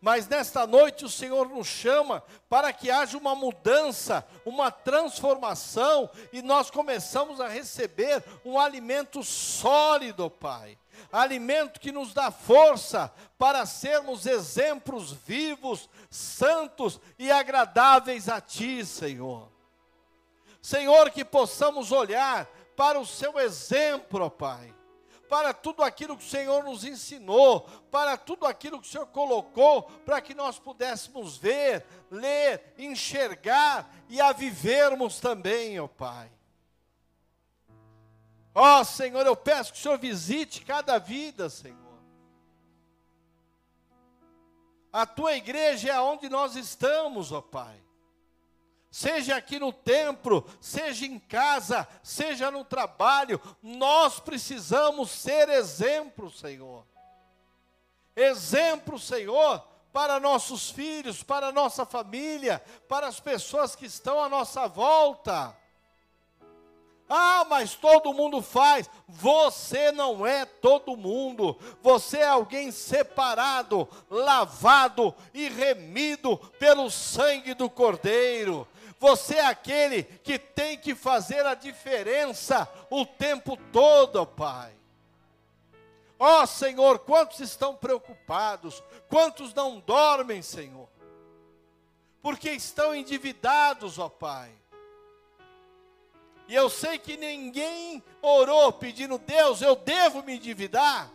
Mas 0.00 0.28
nesta 0.28 0.66
noite 0.66 1.04
o 1.04 1.08
Senhor 1.08 1.48
nos 1.48 1.66
chama 1.66 2.22
para 2.48 2.72
que 2.72 2.90
haja 2.90 3.18
uma 3.18 3.34
mudança, 3.34 4.26
uma 4.44 4.70
transformação, 4.70 6.08
e 6.32 6.40
nós 6.40 6.70
começamos 6.70 7.40
a 7.40 7.48
receber 7.48 8.22
um 8.44 8.58
alimento 8.58 9.22
sólido, 9.22 10.30
Pai. 10.30 10.78
Alimento 11.12 11.80
que 11.80 11.92
nos 11.92 12.14
dá 12.14 12.30
força 12.30 13.12
para 13.36 13.66
sermos 13.66 14.26
exemplos 14.26 15.12
vivos, 15.12 15.88
santos 16.10 17.00
e 17.18 17.30
agradáveis 17.30 18.28
a 18.28 18.40
Ti, 18.40 18.84
Senhor. 18.84 19.48
Senhor, 20.60 21.10
que 21.10 21.24
possamos 21.24 21.92
olhar 21.92 22.46
para 22.76 22.98
o 22.98 23.06
seu 23.06 23.38
exemplo, 23.38 24.30
Pai 24.30 24.77
para 25.28 25.52
tudo 25.52 25.82
aquilo 25.82 26.16
que 26.16 26.24
o 26.24 26.28
Senhor 26.28 26.64
nos 26.64 26.84
ensinou, 26.84 27.62
para 27.90 28.16
tudo 28.16 28.46
aquilo 28.46 28.80
que 28.80 28.88
o 28.88 28.90
Senhor 28.90 29.06
colocou, 29.06 29.82
para 29.82 30.20
que 30.20 30.34
nós 30.34 30.58
pudéssemos 30.58 31.36
ver, 31.36 31.84
ler, 32.10 32.74
enxergar 32.78 33.90
e 34.08 34.20
a 34.20 34.32
vivermos 34.32 35.20
também, 35.20 35.78
ó 35.78 35.86
Pai. 35.86 36.30
Ó 38.54 38.82
Senhor, 38.84 39.24
eu 39.26 39.36
peço 39.36 39.72
que 39.72 39.78
o 39.78 39.82
Senhor 39.82 39.98
visite 39.98 40.64
cada 40.64 40.98
vida, 40.98 41.48
Senhor. 41.50 41.78
A 44.92 45.04
tua 45.04 45.34
igreja 45.34 45.92
é 45.92 46.00
onde 46.00 46.28
nós 46.28 46.56
estamos, 46.56 47.30
ó 47.30 47.40
Pai 47.40 47.87
seja 48.90 49.36
aqui 49.36 49.58
no 49.58 49.72
templo, 49.72 50.44
seja 50.60 51.06
em 51.06 51.18
casa, 51.18 51.86
seja 52.02 52.50
no 52.50 52.64
trabalho, 52.64 53.40
nós 53.62 54.18
precisamos 54.20 55.10
ser 55.10 55.48
exemplo, 55.48 56.30
Senhor. 56.30 56.86
Exemplo, 58.16 58.98
Senhor, 58.98 59.62
para 59.92 60.18
nossos 60.18 60.70
filhos, 60.70 61.22
para 61.22 61.52
nossa 61.52 61.84
família, 61.86 62.62
para 62.88 63.06
as 63.06 63.20
pessoas 63.20 63.76
que 63.76 63.86
estão 63.86 64.22
à 64.22 64.28
nossa 64.28 64.66
volta. 64.66 65.56
Ah, 67.08 67.46
mas 67.48 67.74
todo 67.74 68.12
mundo 68.12 68.42
faz. 68.42 68.88
Você 69.08 69.90
não 69.90 70.26
é 70.26 70.44
todo 70.44 70.96
mundo. 70.96 71.58
Você 71.82 72.18
é 72.18 72.28
alguém 72.28 72.70
separado, 72.70 73.88
lavado 74.10 75.14
e 75.32 75.48
remido 75.48 76.36
pelo 76.58 76.90
sangue 76.90 77.54
do 77.54 77.70
Cordeiro. 77.70 78.68
Você 78.98 79.36
é 79.36 79.46
aquele 79.46 80.02
que 80.02 80.38
tem 80.38 80.76
que 80.76 80.94
fazer 80.94 81.46
a 81.46 81.54
diferença 81.54 82.68
o 82.90 83.06
tempo 83.06 83.56
todo, 83.72 84.26
Pai. 84.26 84.72
Ó 86.18 86.42
oh, 86.42 86.46
Senhor, 86.46 86.98
quantos 87.00 87.38
estão 87.38 87.76
preocupados, 87.76 88.82
quantos 89.08 89.54
não 89.54 89.78
dormem, 89.78 90.42
Senhor, 90.42 90.88
porque 92.20 92.50
estão 92.50 92.92
endividados, 92.92 94.00
ó 94.00 94.06
oh, 94.06 94.10
Pai. 94.10 94.52
E 96.48 96.54
eu 96.54 96.68
sei 96.68 96.98
que 96.98 97.16
ninguém 97.16 98.02
orou 98.20 98.72
pedindo, 98.72 99.18
Deus, 99.18 99.62
eu 99.62 99.76
devo 99.76 100.22
me 100.22 100.34
endividar. 100.36 101.08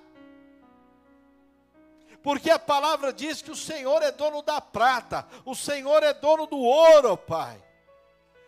Porque 2.22 2.50
a 2.50 2.60
palavra 2.60 3.12
diz 3.12 3.42
que 3.42 3.52
o 3.52 3.56
Senhor 3.56 4.02
é 4.02 4.12
dono 4.12 4.42
da 4.42 4.62
prata, 4.62 5.28
o 5.44 5.54
Senhor 5.54 6.02
é 6.04 6.14
dono 6.14 6.48
do 6.48 6.58
ouro, 6.58 7.18
Pai. 7.18 7.62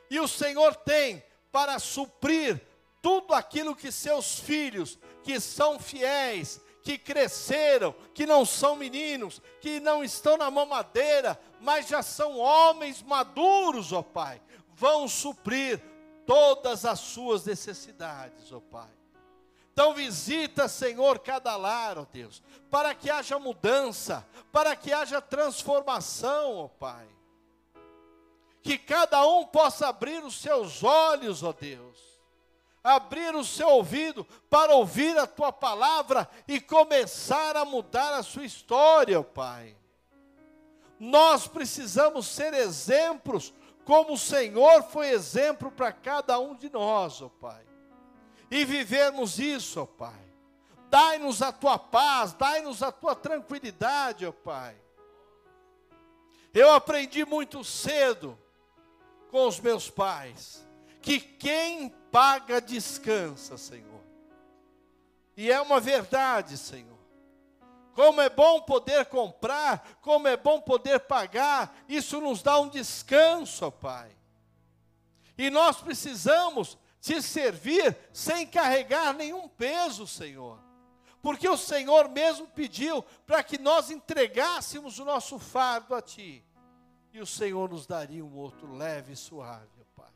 E 0.10 0.20
o 0.20 0.28
Senhor 0.28 0.76
tem 0.76 1.24
para 1.52 1.80
suprir 1.80 2.62
tudo 3.02 3.34
aquilo 3.34 3.76
que 3.76 3.92
seus 3.92 4.40
filhos, 4.40 4.98
que 5.24 5.40
são 5.40 5.80
fiéis, 5.80 6.60
que 6.82 6.98
cresceram, 6.98 7.94
que 8.14 8.26
não 8.26 8.46
são 8.46 8.76
meninos, 8.76 9.42
que 9.62 9.80
não 9.80 10.04
estão 10.04 10.38
na 10.38 10.52
mamadeira, 10.52 11.40
mas 11.60 11.88
já 11.88 12.04
são 12.04 12.38
homens 12.38 13.02
maduros, 13.02 13.92
ó 13.92 14.02
Pai, 14.02 14.42
vão 14.76 15.08
suprir 15.08 15.82
todas 16.26 16.86
as 16.86 17.00
suas 17.00 17.46
necessidades, 17.46 18.52
ó 18.52 18.60
Pai. 18.60 18.90
Então 19.72 19.94
visita, 19.94 20.68
Senhor, 20.68 21.20
cada 21.20 21.56
lar, 21.56 21.98
ó 21.98 22.06
Deus, 22.06 22.42
para 22.70 22.94
que 22.94 23.10
haja 23.10 23.40
mudança, 23.40 24.28
para 24.52 24.76
que 24.76 24.94
haja 24.94 25.22
transformação, 25.22 26.58
ó 26.58 26.68
Pai 26.68 27.15
que 28.66 28.80
cada 28.80 29.24
um 29.28 29.46
possa 29.46 29.90
abrir 29.90 30.24
os 30.24 30.42
seus 30.42 30.84
olhos, 30.84 31.44
ó 31.44 31.54
Deus, 31.54 32.00
abrir 32.84 33.36
o 33.36 33.46
seu 33.46 33.70
ouvido 33.70 34.26
para 34.50 34.74
ouvir 34.74 35.16
a 35.20 35.28
tua 35.28 35.54
palavra 35.54 36.28
e 36.48 36.60
começar 36.60 37.56
a 37.56 37.64
mudar 37.64 38.16
a 38.16 38.24
sua 38.24 38.44
história, 38.44 39.20
ó 39.20 39.24
Pai. 39.24 39.78
Nós 41.00 41.48
precisamos 41.48 42.26
ser 42.26 42.56
exemplos, 42.56 43.54
como 43.84 44.14
o 44.14 44.18
Senhor 44.18 44.82
foi 44.86 45.10
exemplo 45.10 45.70
para 45.70 45.92
cada 45.92 46.40
um 46.40 46.56
de 46.56 46.68
nós, 46.72 47.22
ó 47.22 47.30
Pai. 47.30 47.64
E 48.50 48.66
vivermos 48.66 49.38
isso, 49.38 49.80
ó 49.80 49.86
Pai. 49.86 50.26
Dai-nos 50.90 51.44
a 51.44 51.52
tua 51.52 51.78
paz, 51.78 52.34
dai-nos 52.34 52.82
a 52.82 52.92
tua 52.92 53.16
tranquilidade, 53.16 54.26
ó 54.26 54.32
Pai. 54.32 54.76
Eu 56.52 56.74
aprendi 56.74 57.24
muito 57.26 57.64
cedo 57.64 58.36
com 59.36 59.50
os 59.50 59.60
meus 59.60 59.90
pais, 59.90 60.66
que 61.02 61.20
quem 61.20 61.90
paga 62.10 62.62
descansa, 62.62 63.58
Senhor. 63.58 64.02
E 65.36 65.52
é 65.52 65.60
uma 65.60 65.78
verdade, 65.78 66.58
Senhor. 66.58 66.98
Como 67.94 68.22
é 68.22 68.30
bom 68.30 68.62
poder 68.62 69.08
comprar, 69.08 69.98
como 70.00 70.30
é 70.30 70.38
bom 70.38 70.62
poder 70.62 71.02
pagar, 71.02 71.76
isso 71.90 72.22
nos 72.22 72.42
dá 72.42 72.58
um 72.62 72.70
descanso, 72.70 73.66
ó 73.66 73.72
Pai. 73.72 74.10
E 75.38 75.50
nós 75.50 75.82
precisamos 75.82 76.78
te 77.02 77.22
servir 77.22 77.94
sem 78.14 78.48
carregar 78.48 79.14
nenhum 79.14 79.50
peso, 79.50 80.08
Senhor. 80.08 80.58
Porque 81.22 81.50
o 81.50 81.58
Senhor 81.58 82.08
mesmo 82.08 82.48
pediu 82.48 83.04
para 83.28 83.44
que 83.44 83.58
nós 83.58 83.92
entregássemos 83.92 84.98
o 84.98 85.04
nosso 85.04 85.38
fardo 85.38 85.94
a 85.94 86.02
Ti 86.02 86.45
e 87.16 87.22
o 87.22 87.26
Senhor 87.26 87.70
nos 87.70 87.88
daria 87.88 88.24
um 88.26 88.36
outro 88.36 88.76
leve 88.76 89.14
e 89.14 89.16
suave, 89.16 89.70
ó 89.80 90.02
Pai. 90.02 90.12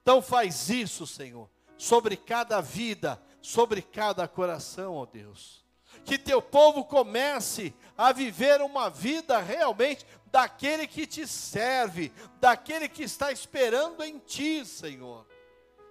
Então 0.00 0.22
faz 0.22 0.70
isso, 0.70 1.04
Senhor, 1.04 1.50
sobre 1.76 2.16
cada 2.16 2.60
vida, 2.60 3.20
sobre 3.42 3.82
cada 3.82 4.28
coração, 4.28 4.94
ó 4.94 5.04
Deus. 5.04 5.64
Que 6.04 6.16
teu 6.16 6.40
povo 6.40 6.84
comece 6.84 7.74
a 7.98 8.12
viver 8.12 8.62
uma 8.62 8.88
vida 8.88 9.40
realmente 9.40 10.06
daquele 10.26 10.86
que 10.86 11.04
te 11.04 11.26
serve, 11.26 12.12
daquele 12.40 12.88
que 12.88 13.02
está 13.02 13.32
esperando 13.32 14.04
em 14.04 14.20
ti, 14.20 14.64
Senhor. 14.64 15.26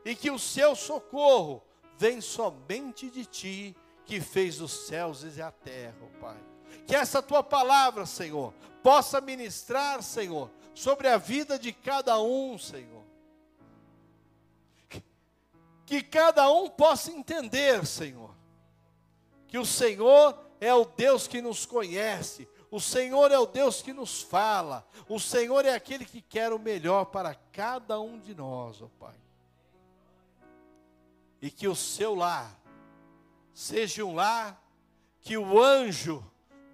E 0.06 0.16
que 0.16 0.32
o 0.32 0.40
seu 0.40 0.74
socorro 0.74 1.62
vem 1.98 2.22
somente 2.22 3.10
de 3.10 3.26
ti, 3.26 3.76
que 4.06 4.22
fez 4.22 4.62
os 4.62 4.72
céus 4.72 5.24
e 5.36 5.42
a 5.42 5.52
terra, 5.52 5.98
ó 6.02 6.20
Pai. 6.22 6.49
Que 6.90 6.96
essa 6.96 7.22
tua 7.22 7.44
palavra, 7.44 8.04
Senhor, 8.08 8.52
possa 8.82 9.22
ministrar, 9.22 10.02
Senhor, 10.02 10.50
sobre 10.74 11.08
a 11.08 11.18
vida 11.18 11.60
de 11.60 11.72
cada 11.72 12.20
um, 12.20 12.58
Senhor. 12.58 13.04
Que 15.86 16.02
cada 16.02 16.52
um 16.52 16.68
possa 16.68 17.12
entender, 17.12 17.86
Senhor, 17.86 18.36
que 19.48 19.60
o 19.60 19.66
Senhor 19.68 20.36
é 20.60 20.74
o 20.74 20.84
Deus 20.84 21.28
que 21.28 21.44
nos 21.44 21.64
conhece, 21.64 22.50
o 22.72 22.80
Senhor 22.80 23.32
é 23.32 23.38
o 23.38 23.46
Deus 23.46 23.84
que 23.84 23.94
nos 23.94 24.24
fala, 24.24 24.84
o 25.08 25.20
Senhor 25.20 25.66
é 25.66 25.76
aquele 25.76 26.06
que 26.06 26.24
quer 26.24 26.52
o 26.52 26.58
melhor 26.58 27.06
para 27.06 27.36
cada 27.52 28.00
um 28.00 28.18
de 28.18 28.34
nós, 28.34 28.82
ó 28.82 28.88
Pai. 29.00 29.16
E 31.40 31.52
que 31.52 31.68
o 31.68 31.76
seu 31.76 32.16
lar 32.16 32.60
seja 33.54 34.04
um 34.04 34.16
lar 34.16 34.60
que 35.22 35.38
o 35.38 35.62
anjo 35.62 36.26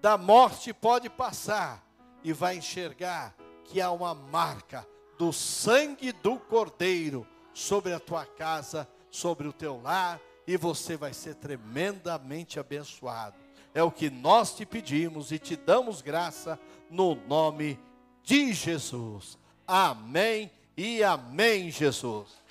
da 0.05 0.19
morte 0.19 0.71
pode 0.71 1.09
passar 1.09 1.83
e 2.23 2.31
vai 2.31 2.57
enxergar 2.57 3.35
que 3.63 3.81
há 3.81 3.89
uma 3.89 4.13
marca 4.13 4.87
do 5.17 5.33
sangue 5.33 6.11
do 6.11 6.37
Cordeiro 6.37 7.25
sobre 7.51 7.91
a 7.91 7.99
tua 7.99 8.23
casa, 8.23 8.87
sobre 9.09 9.47
o 9.47 9.51
teu 9.51 9.81
lar, 9.81 10.21
e 10.45 10.57
você 10.57 10.95
vai 10.95 11.11
ser 11.11 11.33
tremendamente 11.33 12.59
abençoado. 12.59 13.35
É 13.73 13.81
o 13.81 13.89
que 13.89 14.11
nós 14.11 14.55
te 14.55 14.63
pedimos 14.63 15.31
e 15.31 15.39
te 15.39 15.55
damos 15.55 16.03
graça 16.03 16.59
no 16.87 17.15
nome 17.15 17.79
de 18.21 18.53
Jesus. 18.53 19.39
Amém 19.67 20.51
e 20.77 21.03
amém, 21.03 21.71
Jesus. 21.71 22.43